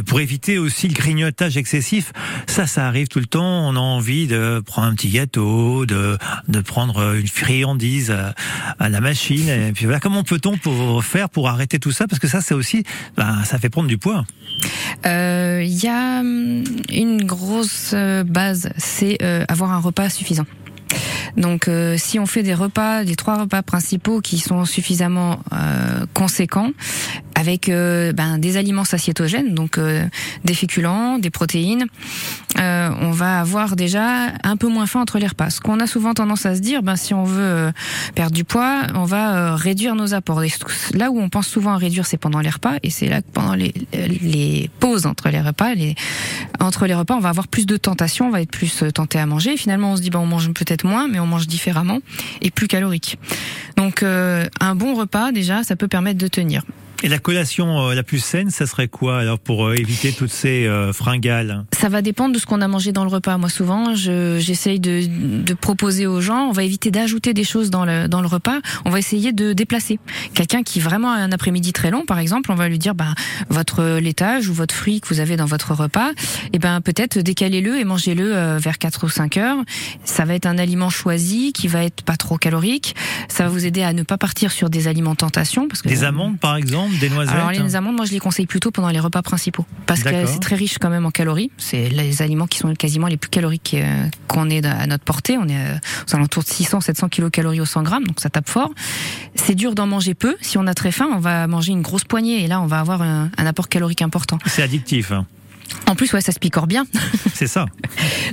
Pour 0.06 0.20
éviter 0.20 0.58
aussi 0.58 0.88
le 0.88 0.94
grignotage 0.94 1.56
excessif 1.56 2.12
Ça, 2.46 2.66
ça 2.66 2.86
arrive 2.86 3.08
tout 3.08 3.20
le 3.20 3.26
temps. 3.26 3.68
On 3.68 3.76
a 3.76 3.80
envie 3.80 4.26
de 4.26 4.62
prendre 4.64 4.88
un 4.88 4.94
petit 4.94 5.08
gâteau, 5.08 5.86
de, 5.86 6.18
de 6.48 6.60
prendre 6.60 7.14
une 7.14 7.28
friandise 7.28 8.10
à, 8.10 8.34
à 8.78 8.88
la 8.88 9.00
machine. 9.00 9.48
Et 9.48 9.72
puis 9.72 9.84
voilà, 9.84 10.00
comment 10.00 10.24
peut-on 10.24 10.56
pour 10.56 11.04
faire 11.04 11.28
pour 11.28 11.48
arrêter 11.48 11.78
tout 11.78 11.92
ça? 11.92 12.06
Parce 12.06 12.18
que 12.18 12.28
ça, 12.28 12.40
c'est 12.40 12.54
aussi, 12.54 12.84
ben, 13.16 13.44
ça 13.44 13.58
fait 13.58 13.70
prendre 13.70 13.88
du 13.88 13.98
poids. 13.98 14.24
Euh, 15.06 15.62
Il 15.64 15.82
y 15.82 15.88
a 15.88 16.20
hum, 16.20 16.64
une 16.90 17.24
grosse 17.24 17.92
euh, 17.94 18.24
base, 18.24 18.70
c'est 18.78 19.18
euh, 19.22 19.44
avoir 19.48 19.72
un 19.72 19.78
repas 19.78 20.08
suffisant. 20.08 20.23
Donc, 21.36 21.68
euh, 21.68 21.96
si 21.98 22.18
on 22.18 22.26
fait 22.26 22.42
des 22.42 22.54
repas, 22.54 23.04
des 23.04 23.16
trois 23.16 23.38
repas 23.38 23.62
principaux 23.62 24.20
qui 24.20 24.38
sont 24.38 24.64
suffisamment 24.64 25.40
euh, 25.52 26.06
conséquents, 26.14 26.70
avec 27.44 27.68
euh, 27.68 28.14
ben, 28.14 28.38
des 28.38 28.56
aliments 28.56 28.84
satiétogènes, 28.84 29.54
donc 29.54 29.76
euh, 29.76 30.06
des 30.44 30.54
féculents, 30.54 31.18
des 31.18 31.28
protéines, 31.28 31.84
euh, 32.58 32.88
on 33.02 33.10
va 33.10 33.40
avoir 33.40 33.76
déjà 33.76 34.28
un 34.42 34.56
peu 34.56 34.68
moins 34.68 34.86
faim 34.86 35.00
entre 35.02 35.18
les 35.18 35.26
repas. 35.26 35.50
Ce 35.50 35.60
qu'on 35.60 35.78
a 35.78 35.86
souvent 35.86 36.14
tendance 36.14 36.46
à 36.46 36.54
se 36.54 36.60
dire, 36.60 36.82
ben, 36.82 36.96
si 36.96 37.12
on 37.12 37.24
veut 37.24 37.70
perdre 38.14 38.34
du 38.34 38.44
poids, 38.44 38.84
on 38.94 39.04
va 39.04 39.56
réduire 39.56 39.94
nos 39.94 40.14
apports. 40.14 40.40
Là 40.94 41.10
où 41.10 41.20
on 41.20 41.28
pense 41.28 41.46
souvent 41.46 41.74
à 41.74 41.76
réduire, 41.76 42.06
c'est 42.06 42.16
pendant 42.16 42.40
les 42.40 42.48
repas, 42.48 42.76
et 42.82 42.88
c'est 42.88 43.08
là 43.08 43.20
que 43.20 43.30
pendant 43.30 43.54
les, 43.54 43.74
les 43.92 44.70
pauses 44.80 45.04
entre 45.04 45.28
les 45.28 45.40
repas, 45.40 45.74
les, 45.74 45.94
entre 46.60 46.86
les 46.86 46.94
repas, 46.94 47.14
on 47.14 47.20
va 47.20 47.28
avoir 47.28 47.48
plus 47.48 47.66
de 47.66 47.76
tentations, 47.76 48.28
on 48.28 48.30
va 48.30 48.40
être 48.40 48.50
plus 48.50 48.82
tenté 48.94 49.18
à 49.18 49.26
manger. 49.26 49.58
Finalement, 49.58 49.92
on 49.92 49.96
se 49.96 50.02
dit, 50.02 50.10
ben, 50.10 50.20
on 50.20 50.26
mange 50.26 50.50
peut-être 50.52 50.86
moins, 50.86 51.08
mais 51.08 51.20
on 51.20 51.26
mange 51.26 51.46
différemment 51.46 51.98
et 52.40 52.50
plus 52.50 52.68
calorique. 52.68 53.18
Donc, 53.76 54.02
euh, 54.02 54.46
un 54.60 54.74
bon 54.74 54.94
repas, 54.94 55.30
déjà, 55.30 55.62
ça 55.62 55.76
peut 55.76 55.88
permettre 55.88 56.18
de 56.18 56.28
tenir. 56.28 56.62
Et 57.04 57.08
la 57.08 57.18
collation 57.18 57.88
euh, 57.90 57.94
la 57.94 58.02
plus 58.02 58.18
saine, 58.18 58.50
ça 58.50 58.66
serait 58.66 58.88
quoi 58.88 59.18
alors 59.18 59.38
pour 59.38 59.66
euh, 59.66 59.74
éviter 59.74 60.10
toutes 60.12 60.30
ces 60.32 60.66
euh, 60.66 60.92
fringales? 60.92 61.64
Ça 61.78 61.90
va 61.90 62.00
dépendre 62.00 62.34
de 62.34 62.38
ce 62.38 62.46
qu'on 62.46 62.62
a 62.62 62.66
mangé 62.68 62.92
dans 62.92 63.04
le 63.04 63.10
repas. 63.10 63.36
Moi, 63.36 63.50
souvent, 63.50 63.94
je- 63.94 64.38
j'essaye 64.40 64.80
de, 64.80 65.02
de 65.42 65.54
proposer 65.54 66.06
aux 66.06 66.22
gens, 66.22 66.46
on 66.48 66.52
va 66.52 66.62
éviter 66.64 66.90
d'ajouter 66.90 67.34
des 67.34 67.44
choses 67.44 67.68
dans 67.68 67.84
le, 67.84 68.08
dans 68.08 68.22
le 68.22 68.26
repas, 68.26 68.58
on 68.86 68.90
va 68.90 68.98
essayer 68.98 69.32
de 69.32 69.52
déplacer. 69.52 69.98
Quelqu'un 70.32 70.62
qui 70.62 70.80
vraiment 70.80 71.10
a 71.12 71.16
un 71.16 71.30
après-midi 71.30 71.72
très 71.74 71.90
long, 71.90 72.06
par 72.06 72.18
exemple, 72.18 72.50
on 72.50 72.54
va 72.54 72.68
lui 72.70 72.78
dire, 72.78 72.94
bah, 72.94 73.14
votre 73.50 73.98
laitage 73.98 74.48
ou 74.48 74.54
votre 74.54 74.74
fruit 74.74 75.00
que 75.02 75.08
vous 75.08 75.20
avez 75.20 75.36
dans 75.36 75.44
votre 75.44 75.74
repas, 75.74 76.10
et 76.54 76.58
ben 76.58 76.80
peut-être 76.80 77.18
décalez-le 77.18 77.78
et 77.78 77.84
mangez-le 77.84 78.34
euh, 78.34 78.58
vers 78.58 78.78
4 78.78 79.04
ou 79.04 79.08
5 79.10 79.36
heures. 79.36 79.58
Ça 80.04 80.24
va 80.24 80.34
être 80.34 80.46
un 80.46 80.56
aliment 80.56 80.88
choisi 80.88 81.52
qui 81.52 81.68
va 81.68 81.84
être 81.84 82.02
pas 82.02 82.16
trop 82.16 82.38
calorique. 82.38 82.94
Ça 83.28 83.44
va 83.44 83.50
vous 83.50 83.66
aider 83.66 83.82
à 83.82 83.92
ne 83.92 84.02
pas 84.04 84.16
partir 84.16 84.52
sur 84.52 84.70
des 84.70 84.88
aliments. 84.88 85.14
Parce 85.14 85.82
que 85.82 85.88
Des 85.88 86.04
amandes 86.04 86.38
par 86.38 86.56
exemple, 86.56 86.93
des 86.98 87.10
noisettes 87.10 87.34
alors 87.34 87.50
les 87.50 87.76
amandes, 87.76 87.96
moi 87.96 88.04
je 88.04 88.12
les 88.12 88.18
conseille 88.18 88.46
plutôt 88.46 88.70
pendant 88.70 88.88
les 88.88 89.00
repas 89.00 89.22
principaux 89.22 89.66
parce 89.86 90.02
que 90.02 90.26
c'est 90.26 90.40
très 90.40 90.56
riche 90.56 90.78
quand 90.78 90.90
même 90.90 91.06
en 91.06 91.10
calories. 91.10 91.50
C'est 91.58 91.88
les 91.88 92.22
aliments 92.22 92.46
qui 92.46 92.58
sont 92.58 92.74
quasiment 92.74 93.06
les 93.06 93.16
plus 93.16 93.30
caloriques 93.30 93.74
euh, 93.74 94.06
qu'on 94.28 94.50
ait 94.50 94.64
à 94.64 94.86
notre 94.86 95.04
portée. 95.04 95.38
On 95.38 95.48
est 95.48 95.56
euh, 95.56 95.76
aux 96.08 96.14
alentours 96.16 96.42
de 96.42 96.48
600-700 96.48 97.08
kilocalories 97.08 97.60
au 97.60 97.64
100 97.66 97.82
grammes, 97.82 98.04
donc 98.04 98.20
ça 98.20 98.30
tape 98.30 98.48
fort. 98.48 98.70
C'est 99.34 99.54
dur 99.54 99.74
d'en 99.74 99.86
manger 99.86 100.14
peu. 100.14 100.36
Si 100.40 100.58
on 100.58 100.66
a 100.66 100.74
très 100.74 100.92
faim, 100.92 101.08
on 101.14 101.18
va 101.18 101.46
manger 101.46 101.72
une 101.72 101.82
grosse 101.82 102.04
poignée 102.04 102.44
et 102.44 102.46
là 102.46 102.60
on 102.60 102.66
va 102.66 102.80
avoir 102.80 103.02
un, 103.02 103.30
un 103.36 103.46
apport 103.46 103.68
calorique 103.68 104.02
important. 104.02 104.38
C'est 104.46 104.62
addictif, 104.62 105.12
hein. 105.12 105.26
En 105.86 105.94
plus, 105.94 106.12
ouais, 106.12 106.20
ça 106.20 106.32
se 106.32 106.38
picore 106.38 106.66
bien. 106.66 106.84
c'est 107.34 107.46
ça. 107.46 107.66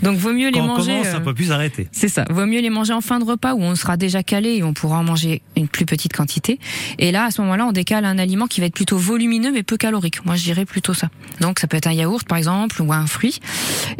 Donc 0.03 0.17
vaut 0.17 0.33
mieux 0.33 0.47
les 0.47 0.53
Quand 0.59 0.65
on 0.65 0.67
manger. 0.77 0.91
commence, 0.91 1.07
euh, 1.07 1.17
on 1.19 1.21
peut 1.21 1.33
plus 1.33 1.51
arrêter. 1.51 1.87
c'est 1.91 2.07
ça. 2.07 2.25
Vaut 2.29 2.45
mieux 2.45 2.61
les 2.61 2.69
manger 2.69 2.93
en 2.93 3.01
fin 3.01 3.19
de 3.19 3.25
repas 3.25 3.53
où 3.53 3.61
on 3.61 3.75
sera 3.75 3.97
déjà 3.97 4.23
calé 4.23 4.55
et 4.55 4.63
on 4.63 4.73
pourra 4.73 4.99
en 4.99 5.03
manger 5.03 5.41
une 5.57 5.67
plus 5.67 5.85
petite 5.85 6.13
quantité. 6.13 6.59
Et 6.97 7.11
là, 7.11 7.25
à 7.25 7.31
ce 7.31 7.41
moment-là, 7.41 7.65
on 7.65 7.71
décale 7.71 8.05
un 8.05 8.17
aliment 8.17 8.47
qui 8.47 8.61
va 8.61 8.67
être 8.67 8.73
plutôt 8.73 8.97
volumineux 8.97 9.51
mais 9.51 9.63
peu 9.63 9.77
calorique. 9.77 10.25
Moi, 10.25 10.35
je 10.35 10.43
dirais 10.43 10.65
plutôt 10.65 10.93
ça. 10.93 11.09
Donc, 11.39 11.59
ça 11.59 11.67
peut 11.67 11.77
être 11.77 11.87
un 11.87 11.93
yaourt, 11.93 12.25
par 12.27 12.37
exemple, 12.37 12.81
ou 12.81 12.93
un 12.93 13.05
fruit. 13.07 13.39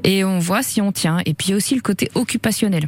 Et 0.04 0.24
on 0.24 0.40
voit 0.40 0.64
si 0.64 0.82
on 0.82 0.92
tient. 0.92 1.20
Et 1.26 1.34
puis, 1.34 1.50
il 1.50 1.52
y 1.52 1.54
a 1.54 1.58
aussi 1.58 1.76
le 1.76 1.82
côté 1.82 2.10
occupationnel. 2.16 2.88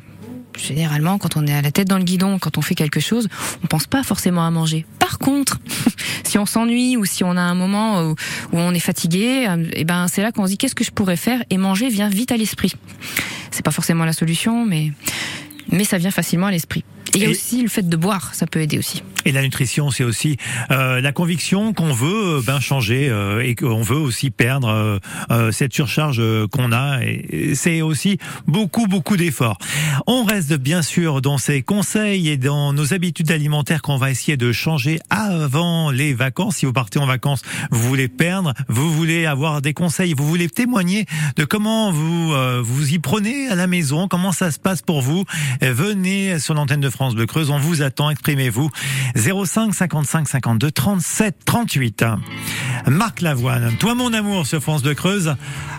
Généralement, 0.58 1.18
quand 1.18 1.36
on 1.36 1.46
est 1.48 1.54
à 1.54 1.62
la 1.62 1.72
tête 1.72 1.88
dans 1.88 1.98
le 1.98 2.04
guidon, 2.04 2.39
quand 2.39 2.58
on 2.58 2.62
fait 2.62 2.76
quelque 2.76 3.00
chose, 3.00 3.28
on 3.63 3.68
pense 3.68 3.88
pas 3.88 4.04
forcément 4.04 4.46
à 4.46 4.52
manger. 4.52 4.86
Par 5.00 5.20
contre, 5.20 5.60
si 6.24 6.38
on 6.38 6.46
s'ennuie 6.46 6.98
ou 6.98 7.06
si 7.06 7.24
on 7.24 7.32
a 7.32 7.42
un 7.42 7.56
moment 7.56 8.04
où, 8.04 8.16
on 8.54 8.74
est 8.74 8.80
fatigué, 8.80 9.48
euh, 9.48 9.66
eh 9.74 9.84
ben 9.84 10.08
c'est 10.08 10.22
là 10.22 10.32
qu'on 10.32 10.46
se 10.46 10.52
dit 10.52 10.58
qu'est-ce 10.58 10.76
que 10.76 10.84
je 10.84 10.92
pourrais 10.92 11.18
faire? 11.18 11.44
Et 11.50 11.58
manger 11.58 11.89
vient 11.89 12.10
vite 12.10 12.32
à 12.32 12.38
l'esprit. 12.38 12.74
C'est 13.52 13.63
pas 13.63 13.72
forcément 13.72 14.06
la 14.06 14.13
solution, 14.13 14.66
mais 14.66 14.92
mais 15.70 15.84
ça 15.84 15.98
vient 15.98 16.12
facilement 16.12 16.48
à 16.48 16.52
l'esprit. 16.52 16.84
Et 17.13 17.18
il 17.18 17.22
y 17.22 17.26
a 17.26 17.28
Et- 17.28 17.32
aussi 17.32 17.62
le 17.62 17.70
fait 17.70 17.88
de 17.88 17.96
boire, 17.98 18.34
ça 18.34 18.48
peut 18.48 18.62
aider 18.62 18.78
aussi. 18.78 19.04
Et 19.26 19.32
la 19.32 19.42
nutrition, 19.42 19.89
c'est 19.92 20.04
aussi 20.04 20.38
euh, 20.72 21.00
la 21.00 21.12
conviction 21.13 21.74
qu'on 21.74 21.94
veut 21.94 22.38
euh, 22.39 22.42
ben 22.46 22.60
changer 22.60 23.08
euh, 23.10 23.39
et 23.42 23.56
qu'on 23.56 23.82
veut 23.82 23.98
aussi 23.98 24.32
perdre 24.32 24.68
euh, 24.68 24.98
euh, 25.32 25.52
cette 25.52 25.74
surcharge 25.74 26.18
euh, 26.20 26.48
qu'on 26.48 26.72
a. 26.74 27.00
Et, 27.04 27.56
c'est 27.56 27.82
aussi 27.82 28.18
beaucoup, 28.48 28.88
beaucoup 28.88 29.16
d'efforts. 29.16 29.58
On 30.08 30.24
reste 30.26 30.54
bien 30.56 30.82
sûr 30.82 31.22
dans 31.22 31.38
ces 31.38 31.62
conseils 31.62 32.28
et 32.30 32.36
dans 32.38 32.74
nos 32.74 32.94
habitudes 32.94 33.32
alimentaires 33.32 33.82
qu'on 33.82 33.98
va 33.98 34.12
essayer 34.12 34.36
de 34.36 34.52
changer 34.52 35.00
avant 35.10 35.89
les 35.92 36.13
vacances. 36.13 36.58
Si 36.58 36.66
vous 36.66 36.74
partez 36.74 37.00
en 37.00 37.06
vacances, 37.06 37.44
vous 37.72 37.80
voulez 37.88 38.10
perdre, 38.10 38.54
vous 38.68 38.92
voulez 38.92 39.26
avoir 39.26 39.62
des 39.62 39.74
conseils, 39.74 40.13
vous 40.18 40.28
voulez 40.28 40.50
témoigner 40.50 41.06
de 41.38 41.46
comment 41.46 41.92
vous 41.92 42.34
euh, 42.34 42.62
vous 42.63 42.94
y 42.94 43.00
prenez 43.00 43.48
à 43.48 43.56
la 43.56 43.68
maison, 43.68 44.08
comment 44.10 44.32
ça 44.34 44.52
se 44.52 44.60
passe 44.60 44.82
pour 44.82 45.02
vous. 45.02 45.24
Venez 45.62 46.39
sur 46.39 46.54
l'antenne 46.56 46.82
de 46.82 46.89
France 46.93 47.15
Bleu 47.15 47.25
Creuse, 47.25 47.49
on 47.49 47.60
vous 47.60 47.82
attend, 47.82 48.10
exprimez-vous. 48.10 48.69
05 49.15 49.73
55 49.73 50.27
52 50.27 50.71
37 50.71 51.36
38. 51.45 52.06
Marc 52.88 53.21
Lavoine, 53.21 53.75
toi 53.77 53.95
mon 53.95 54.13
amour 54.13 54.47
sur 54.47 54.62
France 54.62 54.84
Bleu 54.84 54.93
Creuse 54.93 55.36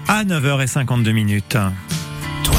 à 0.08 0.24
9h52 0.24 1.12
minutes. 1.12 1.56
Toi, 2.44 2.56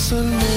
sun 0.00 0.49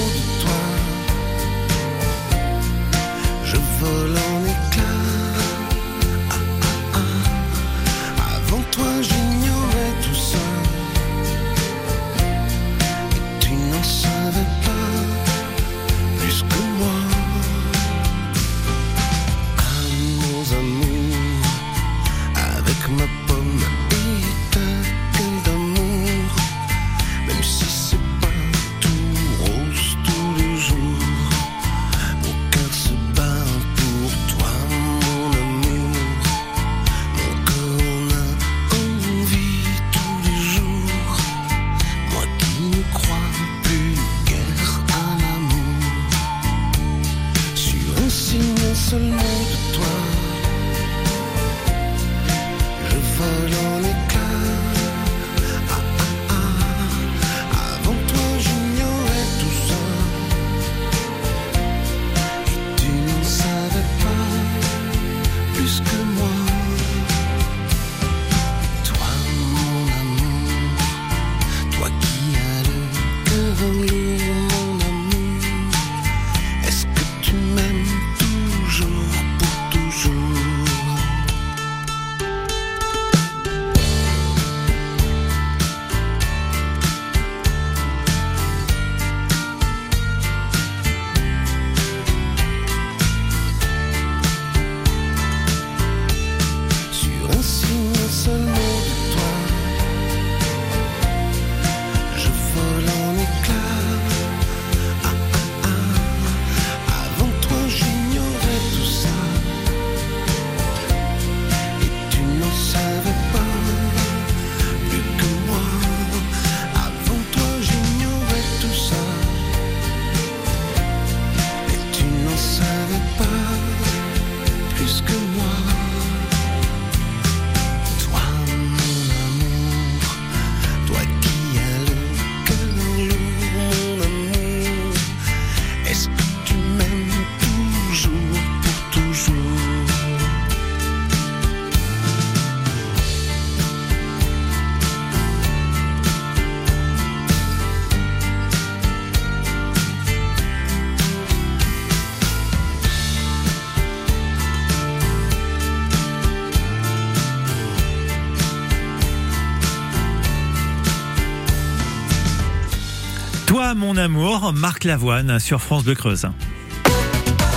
Toi, 163.54 163.74
mon 163.74 163.96
amour, 163.96 164.52
Marc 164.52 164.82
Lavoine 164.82 165.38
sur 165.38 165.62
France 165.62 165.84
Bleu 165.84 165.94
Creuse. 165.94 166.26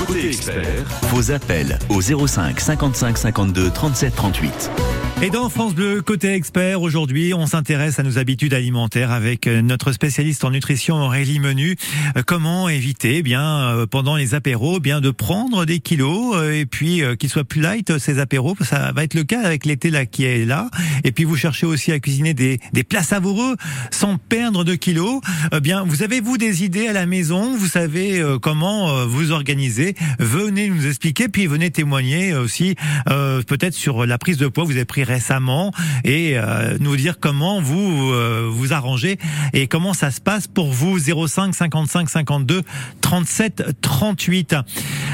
Côté 0.05 0.27
expert, 0.27 0.85
Vos 1.09 1.31
appels 1.31 1.79
au 1.89 2.01
05 2.01 2.59
55 2.59 3.17
52 3.17 3.71
37 3.71 4.15
38. 4.15 4.71
Et 5.19 5.31
dans 5.31 5.49
France 5.49 5.73
Bleu 5.73 6.03
côté 6.03 6.31
expert 6.33 6.79
aujourd'hui, 6.79 7.33
on 7.33 7.47
s'intéresse 7.47 7.97
à 7.97 8.03
nos 8.03 8.19
habitudes 8.19 8.53
alimentaires 8.53 9.11
avec 9.11 9.47
euh, 9.47 9.63
notre 9.63 9.91
spécialiste 9.91 10.43
en 10.43 10.51
nutrition 10.51 10.97
Aurélie 10.97 11.39
Menu. 11.39 11.75
Euh, 12.15 12.21
Comment 12.23 12.69
éviter, 12.69 13.17
eh 13.17 13.23
bien 13.23 13.43
euh, 13.43 13.87
pendant 13.87 14.15
les 14.15 14.35
apéros, 14.35 14.75
eh 14.77 14.79
bien 14.79 15.01
de 15.01 15.09
prendre 15.09 15.65
des 15.65 15.79
kilos 15.79 16.39
et 16.53 16.67
puis 16.67 17.01
qu'ils 17.17 17.29
soient 17.29 17.43
plus 17.43 17.61
light 17.61 17.97
ces 17.97 18.19
apéros? 18.19 18.55
Ça 18.61 18.91
va 18.91 19.03
être 19.03 19.15
le 19.15 19.23
cas 19.23 19.41
avec 19.41 19.65
l'été 19.65 19.89
là 19.89 20.05
qui 20.05 20.23
est 20.23 20.45
là. 20.45 20.69
Et 21.03 21.11
puis 21.11 21.23
vous 21.23 21.35
cherchez 21.35 21.65
aussi 21.65 21.91
à 21.91 21.99
cuisiner 21.99 22.35
des, 22.35 22.59
des 22.73 22.83
plats 22.83 23.01
savoureux 23.01 23.55
sans 23.89 24.19
perdre 24.19 24.63
de 24.63 24.75
kilos. 24.75 25.21
Bien, 25.63 25.83
vous 25.83 26.03
avez 26.03 26.21
vous 26.21 26.37
des 26.37 26.63
idées 26.63 26.87
à 26.87 26.93
la 26.93 27.07
maison? 27.07 27.57
Vous 27.57 27.67
savez 27.67 28.23
comment 28.41 29.07
vous 29.07 29.31
organiser? 29.31 29.95
Venez 30.19 30.69
nous 30.69 30.85
expliquer, 30.85 31.27
puis 31.27 31.47
venez 31.47 31.71
témoigner 31.71 32.35
aussi 32.35 32.75
euh, 33.09 33.41
peut-être 33.41 33.73
sur 33.73 34.05
la 34.05 34.17
prise 34.17 34.37
de 34.37 34.47
poids 34.47 34.63
vous 34.63 34.71
avez 34.71 34.85
pris 34.85 35.03
récemment 35.07 35.71
et 36.03 36.37
euh, 36.37 36.77
nous 36.79 36.95
dire 36.95 37.19
comment 37.19 37.61
vous 37.61 38.11
euh, 38.11 38.47
vous 38.51 38.73
arrangez 38.73 39.17
et 39.53 39.67
comment 39.67 39.93
ça 39.93 40.11
se 40.11 40.21
passe 40.21 40.47
pour 40.47 40.71
vous 40.71 40.99
05 40.99 41.55
55 41.55 42.09
52 42.09 42.61
37 43.01 43.63
38. 43.81 44.55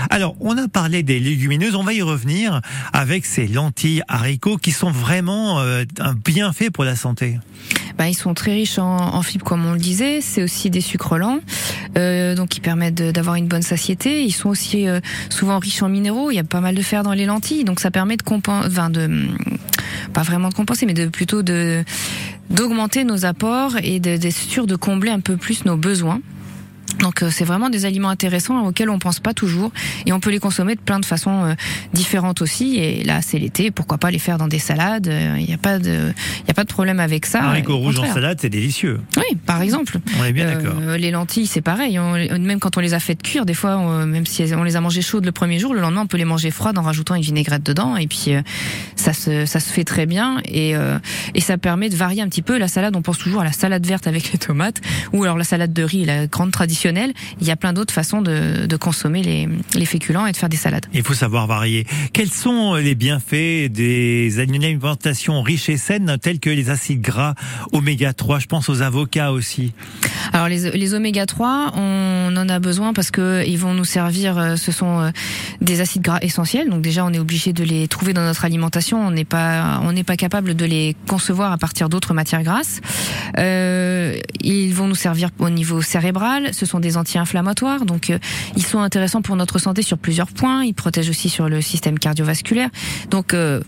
Alors, 0.10 0.36
on 0.39 0.58
a 0.58 0.67
parlé 0.67 1.03
des 1.03 1.19
légumineuses, 1.19 1.75
on 1.75 1.84
va 1.84 1.93
y 1.93 2.01
revenir 2.01 2.62
avec 2.91 3.25
ces 3.25 3.47
lentilles 3.47 4.01
haricots 4.08 4.58
qui 4.58 4.71
sont 4.71 4.91
vraiment 4.91 5.60
euh, 5.60 5.84
bienfait 6.25 6.69
pour 6.69 6.84
la 6.84 6.95
santé. 6.95 7.39
Bah, 7.97 8.10
ils 8.10 8.15
sont 8.15 8.34
très 8.34 8.53
riches 8.53 8.79
en, 8.79 9.21
fibres, 9.21 9.45
comme 9.45 9.65
on 9.65 9.73
le 9.73 9.79
disait. 9.79 10.19
C'est 10.21 10.41
aussi 10.41 10.71
des 10.71 10.82
sucres 10.82 11.17
lents, 11.17 11.39
euh, 11.95 12.34
donc 12.34 12.49
qui 12.49 12.60
permettent 12.60 12.95
d'avoir 12.95 13.36
une 13.36 13.47
bonne 13.47 13.62
satiété. 13.62 14.23
Ils 14.23 14.32
sont 14.32 14.49
aussi 14.49 14.88
souvent 15.29 15.60
riches 15.60 15.84
en 15.84 15.89
minéraux. 15.89 16.32
Il 16.32 16.36
y 16.36 16.39
a 16.39 16.43
pas 16.43 16.62
mal 16.62 16.73
de 16.73 16.82
fer 16.82 17.03
dans 17.03 17.13
les 17.13 17.25
lentilles, 17.25 17.63
donc 17.63 17.79
ça 17.79 17.91
permet 17.91 18.17
de 18.17 18.23
enfin 18.27 18.89
de 18.89 19.29
pas 20.13 20.24
vraiment 20.24 20.50
de 20.50 20.54
compenser, 20.54 20.86
mais 20.86 20.93
de 20.93 21.08
plutôt 21.08 21.43
de 21.43 21.84
d'augmenter 22.50 23.04
nos 23.04 23.26
apports 23.26 23.78
et 23.82 24.00
d'être 24.00 24.32
sûr 24.32 24.67
de 24.67 24.76
combler 24.76 25.10
un 25.10 25.22
peu 25.22 25.38
plus 25.38 25.65
nos 25.65 25.78
besoins. 25.78 26.22
Donc 27.04 27.22
euh, 27.22 27.30
c'est 27.30 27.44
vraiment 27.46 27.70
des 27.70 27.86
aliments 27.86 28.10
intéressants 28.10 28.66
auxquels 28.66 28.89
on 28.89 28.98
pense 28.98 29.20
pas 29.20 29.34
toujours 29.34 29.72
et 30.08 30.13
on 30.13 30.20
peut 30.20 30.32
les 30.32 30.39
consommer 30.39 30.74
de 30.76 30.80
plein 30.82 31.00
de 31.00 31.06
façons 31.06 31.44
euh, 31.44 31.54
différentes 31.94 32.42
aussi 32.42 32.78
et 32.78 33.04
là 33.04 33.22
c'est 33.22 33.38
l'été 33.38 33.70
pourquoi 33.72 33.98
pas 34.00 34.10
les 34.10 34.20
faire 34.20 34.38
dans 34.39 34.48
des 34.48 34.58
salades? 34.60 35.08
Euh, 35.10 35.36
il 35.38 35.46
n'y 35.46 35.54
a 35.54 35.58
pas 35.58 35.78
de 35.80 36.12
il 36.44 36.48
y 36.48 36.52
a 36.52 36.54
pas 36.56 36.63
de 36.63 36.70
problème 36.70 37.00
avec 37.00 37.26
ça 37.28 37.44
haricots 37.44 37.78
rouges 37.78 38.00
en 38.00 38.12
salade, 38.12 38.39
c'est 38.42 38.50
délicieux. 38.50 39.02
Oui, 39.18 39.38
par 39.46 39.62
exemple. 39.62 40.00
On 40.20 40.24
est 40.24 40.32
bien 40.34 40.48
Euh, 40.48 40.56
d'accord. 40.56 40.80
les 40.98 41.12
lentilles, 41.12 41.46
c'est 41.48 41.62
pareil. 41.62 42.00
On- 42.00 42.13
même 42.39 42.60
quand 42.60 42.78
on 42.78 42.80
les 42.80 42.94
a 42.94 43.00
fait 43.00 43.22
cuire, 43.22 43.46
des 43.46 43.54
fois, 43.54 43.78
on- 43.78 44.06
même 44.06 44.26
si 44.26 44.44
on 44.58 44.63
les 44.63 44.76
a 44.76 44.82
mangées 44.82 45.02
chaudes 45.02 45.26
le 45.26 45.32
premier 45.32 45.60
jour, 45.60 45.74
le 45.74 45.82
lendemain, 45.82 46.02
on 46.04 46.08
peut 46.08 46.18
les 46.18 46.26
manger 46.26 46.52
froides 46.52 46.78
en 46.78 46.82
rajoutant 46.84 47.16
une 47.16 47.22
vinaigrette 47.22 47.63
dedans. 47.63 47.98
Et 47.98 48.08
puis, 48.08 48.28
euh, 48.30 48.42
ça 48.96 49.12
se, 49.13 49.46
ça 49.46 49.60
se 49.60 49.70
fait 49.72 49.84
très 49.84 50.06
bien. 50.06 50.38
Et, 50.46 50.76
euh, 50.76 50.98
et 51.36 51.42
ça 51.42 51.58
permet 51.58 51.89
de 51.89 51.96
varier 51.96 52.22
un 52.22 52.28
petit 52.30 52.42
peu. 52.42 52.58
La 52.58 52.68
salade, 52.70 52.96
on 52.96 53.02
pense 53.02 53.18
toujours 53.18 53.42
à 53.42 53.44
la 53.44 53.52
salade 53.52 53.86
verte 53.86 54.08
avec 54.08 54.32
les 54.32 54.39
tomates. 54.39 54.80
Ou 55.12 55.24
alors 55.24 55.38
la 55.38 55.44
salade 55.44 55.74
de 55.74 55.84
riz, 55.84 56.06
la 56.06 56.28
grande 56.28 56.52
traditionnelle. 56.52 56.92
Il 57.41 57.47
y 57.47 57.51
a 57.51 57.56
plein 57.56 57.73
d'autres 57.73 57.93
façons 57.93 58.21
de, 58.21 58.65
de 58.65 58.75
consommer 58.77 59.21
les, 59.23 59.47
les 59.75 59.86
féculents 59.86 60.25
et 60.25 60.32
de 60.32 60.38
faire 60.38 60.49
des 60.49 60.58
salades. 60.58 60.86
Il 60.93 61.03
faut 61.03 61.13
savoir 61.13 61.47
varier. 61.47 61.86
Quels 62.13 62.29
sont 62.32 62.75
les 62.75 62.95
bienfaits 62.95 63.69
des 63.71 64.39
alimentations 64.39 65.41
riches 65.41 65.69
et 65.69 65.77
saines 65.77 66.17
telles 66.21 66.39
que 66.39 66.49
les 66.49 66.69
acides 66.69 67.01
gras 67.01 67.36
oméga 67.71 68.13
3 68.13 68.39
Je 68.39 68.47
pense 68.47 68.69
aux 68.69 68.82
avocats 68.82 69.32
aussi. 69.32 69.73
Alors 70.32 70.47
les, 70.47 70.71
les 70.71 70.93
oméga 70.93 71.25
3, 71.25 71.73
on 71.75 72.34
en 72.38 72.49
a 72.49 72.60
besoin 72.60 72.93
parce 72.93 73.12
que 73.12 73.43
ils 73.47 73.58
vont 73.58 73.73
nous 73.73 73.86
servir. 73.86 74.38
euh, 74.38 74.56
Ce 74.56 74.71
sont 74.71 74.99
euh, 74.99 75.12
des 75.62 75.82
acides 75.82 76.01
gras 76.01 76.19
essentiels. 76.21 76.69
Donc 76.69 76.82
déjà, 76.82 77.06
on 77.06 77.12
est 77.13 77.19
obligé 77.19 77.53
de 77.53 77.63
les 77.63 77.88
trouver 77.88 78.13
dans 78.13 78.23
notre 78.23 78.45
alimentation. 78.45 79.06
On 79.06 79.12
n'est 79.12 79.25
pas, 79.25 79.79
on 79.84 79.91
n'est 79.91 80.03
pas 80.03 80.15
capable 80.17 80.56
de 80.56 80.65
les 80.65 80.95
concevoir 81.08 81.51
à 81.51 81.58
partir 81.58 81.89
d'autres 81.89 82.13
matières 82.13 82.43
grasses. 82.43 82.82
Euh, 83.38 84.17
ils 84.41 84.73
vont 84.73 84.88
nous 84.88 84.95
servir 84.95 85.29
au 85.39 85.49
niveau 85.49 85.82
cérébral. 85.82 86.53
Ce 86.53 86.65
sont 86.65 86.73
des 86.80 86.98
anti-inflammatoires. 86.98 87.86
Donc 87.86 88.10
euh, 88.10 88.20
ils 88.56 88.66
sont 88.66 88.80
intéressants 88.80 89.22
pour 89.22 89.36
notre 89.36 89.60
santé 89.60 89.82
sur 89.82 89.98
plusieurs 89.98 90.28
points. 90.28 90.64
Ils 90.64 90.74
protègent 90.74 91.10
aussi 91.10 91.30
sur 91.30 91.50
le 91.50 91.62
système 91.62 92.00
cardiovasculaire. 92.00 92.70
Donc 93.10 93.34
euh, 93.34 93.62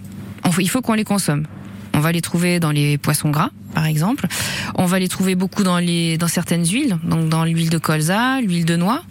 il 0.59 0.69
faut 0.69 0.81
qu'on 0.81 0.93
les 0.93 1.03
consomme. 1.03 1.45
On 1.93 1.99
va 1.99 2.11
les 2.11 2.21
trouver 2.21 2.59
dans 2.59 2.71
les 2.71 2.97
poissons 2.97 3.29
gras, 3.29 3.51
par 3.73 3.85
exemple. 3.85 4.27
On 4.75 4.85
va 4.85 4.99
les 4.99 5.07
trouver 5.07 5.35
beaucoup 5.35 5.63
dans 5.63 5.79
les 5.79 6.17
dans 6.17 6.27
certaines 6.27 6.65
huiles, 6.65 6.97
donc 7.03 7.29
dans 7.29 7.45
l'huile 7.45 7.69
de 7.69 7.77
colza, 7.77 8.41
l'huile 8.41 8.65
de 8.65 8.75
noix, 8.75 9.01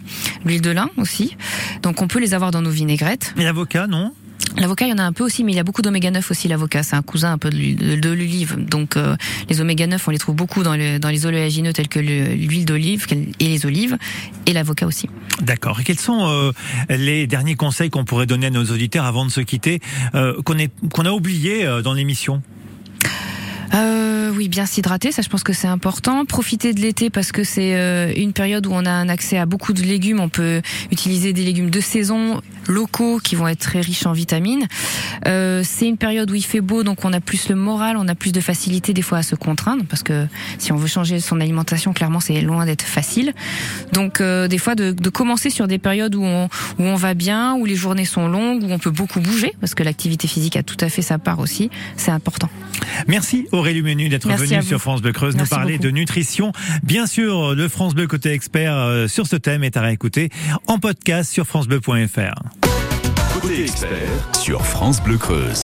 l'huile 0.45 0.61
de 0.61 0.69
lin 0.69 0.89
aussi. 0.97 1.35
Donc 1.81 2.03
on 2.03 2.07
peut 2.07 2.19
les 2.19 2.35
avoir 2.35 2.51
dans 2.51 2.61
nos 2.61 2.69
vinaigrettes. 2.69 3.33
Et 3.37 3.43
l'avocat, 3.43 3.87
non? 3.87 4.13
L'avocat, 4.57 4.85
il 4.85 4.91
y 4.91 4.93
en 4.93 4.99
a 4.99 5.03
un 5.03 5.11
peu 5.11 5.23
aussi, 5.25 5.43
mais 5.43 5.51
il 5.51 5.55
y 5.55 5.59
a 5.59 5.63
beaucoup 5.63 5.81
d'oméga 5.81 6.11
9 6.11 6.31
aussi. 6.31 6.47
L'avocat, 6.47 6.81
c'est 6.81 6.95
un 6.95 7.01
cousin 7.01 7.33
un 7.33 7.37
peu 7.37 7.49
de 7.49 8.09
l'olive. 8.09 8.55
Donc 8.69 8.95
euh, 8.95 9.15
les 9.49 9.59
oméga 9.59 9.85
9, 9.85 10.07
on 10.07 10.11
les 10.11 10.17
trouve 10.17 10.35
beaucoup 10.35 10.63
dans, 10.63 10.75
le, 10.75 10.97
dans 10.97 11.09
les 11.09 11.25
oléagineux 11.25 11.73
tels 11.73 11.89
que 11.89 11.99
le- 11.99 12.33
l'huile 12.35 12.63
d'olive 12.63 13.05
et 13.39 13.47
les 13.47 13.65
olives, 13.65 13.97
et 14.45 14.53
l'avocat 14.53 14.85
aussi. 14.87 15.09
D'accord. 15.41 15.79
Et 15.81 15.83
quels 15.83 15.99
sont 15.99 16.25
euh, 16.27 16.51
les 16.89 17.27
derniers 17.27 17.55
conseils 17.55 17.89
qu'on 17.89 18.05
pourrait 18.05 18.27
donner 18.27 18.47
à 18.47 18.49
nos 18.51 18.63
auditeurs 18.65 19.03
avant 19.05 19.25
de 19.25 19.31
se 19.31 19.41
quitter, 19.41 19.81
euh, 20.13 20.41
qu'on 20.41 21.05
a 21.05 21.11
oublié 21.11 21.67
dans 21.83 21.93
l'émission? 21.93 22.41
Euh, 23.73 24.31
oui, 24.35 24.47
bien 24.47 24.65
s'hydrater, 24.65 25.11
ça 25.11 25.21
je 25.21 25.27
pense 25.27 25.43
que 25.43 25.51
c'est 25.51 25.67
important. 25.67 26.23
Profiter 26.25 26.73
de 26.73 26.79
l'été 26.79 27.09
parce 27.09 27.31
que 27.31 27.43
c'est 27.43 27.75
euh, 27.75 28.13
une 28.15 28.31
période 28.31 28.67
où 28.67 28.71
on 28.71 28.85
a 28.85 28.91
un 28.91 29.09
accès 29.09 29.37
à 29.37 29.45
beaucoup 29.45 29.73
de 29.73 29.81
légumes. 29.81 30.19
On 30.19 30.29
peut 30.29 30.61
utiliser 30.91 31.33
des 31.33 31.43
légumes 31.43 31.69
de 31.69 31.79
saison, 31.81 32.41
locaux, 32.67 33.19
qui 33.23 33.35
vont 33.35 33.47
être 33.47 33.59
très 33.59 33.81
riches 33.81 34.05
en 34.05 34.13
vitamines. 34.13 34.67
Euh, 35.27 35.61
c'est 35.63 35.87
une 35.87 35.97
période 35.97 36.29
où 36.31 36.35
il 36.35 36.45
fait 36.45 36.61
beau, 36.61 36.83
donc 36.83 37.05
on 37.05 37.13
a 37.13 37.19
plus 37.19 37.49
le 37.49 37.55
moral, 37.55 37.97
on 37.97 38.07
a 38.07 38.15
plus 38.15 38.31
de 38.31 38.41
facilité 38.41 38.93
des 38.93 39.01
fois 39.01 39.19
à 39.19 39.23
se 39.23 39.35
contraindre 39.35 39.83
parce 39.85 40.03
que 40.03 40.27
si 40.57 40.71
on 40.71 40.77
veut 40.77 40.87
changer 40.87 41.19
son 41.19 41.39
alimentation, 41.39 41.93
clairement 41.93 42.19
c'est 42.19 42.41
loin 42.41 42.65
d'être 42.65 42.83
facile. 42.83 43.33
Donc 43.93 44.21
euh, 44.21 44.47
des 44.47 44.57
fois 44.57 44.75
de, 44.75 44.91
de 44.91 45.09
commencer 45.09 45.49
sur 45.49 45.67
des 45.67 45.77
périodes 45.77 46.15
où 46.15 46.23
on, 46.23 46.45
où 46.45 46.83
on 46.83 46.95
va 46.95 47.13
bien, 47.13 47.55
où 47.55 47.65
les 47.65 47.75
journées 47.75 48.05
sont 48.05 48.27
longues, 48.27 48.63
où 48.63 48.71
on 48.71 48.79
peut 48.79 48.91
beaucoup 48.91 49.19
bouger 49.19 49.53
parce 49.59 49.73
que 49.73 49.83
l'activité 49.83 50.27
physique 50.27 50.57
a 50.57 50.63
tout 50.63 50.77
à 50.79 50.89
fait 50.89 51.01
sa 51.01 51.17
part 51.17 51.39
aussi. 51.39 51.69
C'est 51.97 52.11
important. 52.11 52.49
Merci 53.07 53.47
Aurélie 53.51 53.81
Menu 53.81 54.09
d'être 54.09 54.27
venue 54.27 54.63
sur 54.63 54.79
France 54.79 55.01
Bleu 55.01 55.11
Creuse 55.11 55.35
nous 55.35 55.45
parler 55.45 55.73
beaucoup. 55.73 55.85
de 55.85 55.91
nutrition. 55.91 56.51
Bien 56.83 57.07
sûr, 57.07 57.55
le 57.55 57.67
France 57.67 57.95
Bleu 57.95 58.07
côté 58.07 58.31
expert 58.31 58.75
euh, 58.75 59.07
sur 59.07 59.27
ce 59.27 59.35
thème 59.35 59.63
est 59.63 59.77
à 59.77 59.81
réécouter 59.81 60.29
en 60.67 60.79
podcast 60.79 61.31
sur 61.31 61.45
francebleu.fr. 61.45 62.54
côté 63.33 63.63
expert, 63.63 64.35
Sur 64.39 64.65
France 64.65 65.01
Bleu 65.01 65.17
Creuse. 65.17 65.53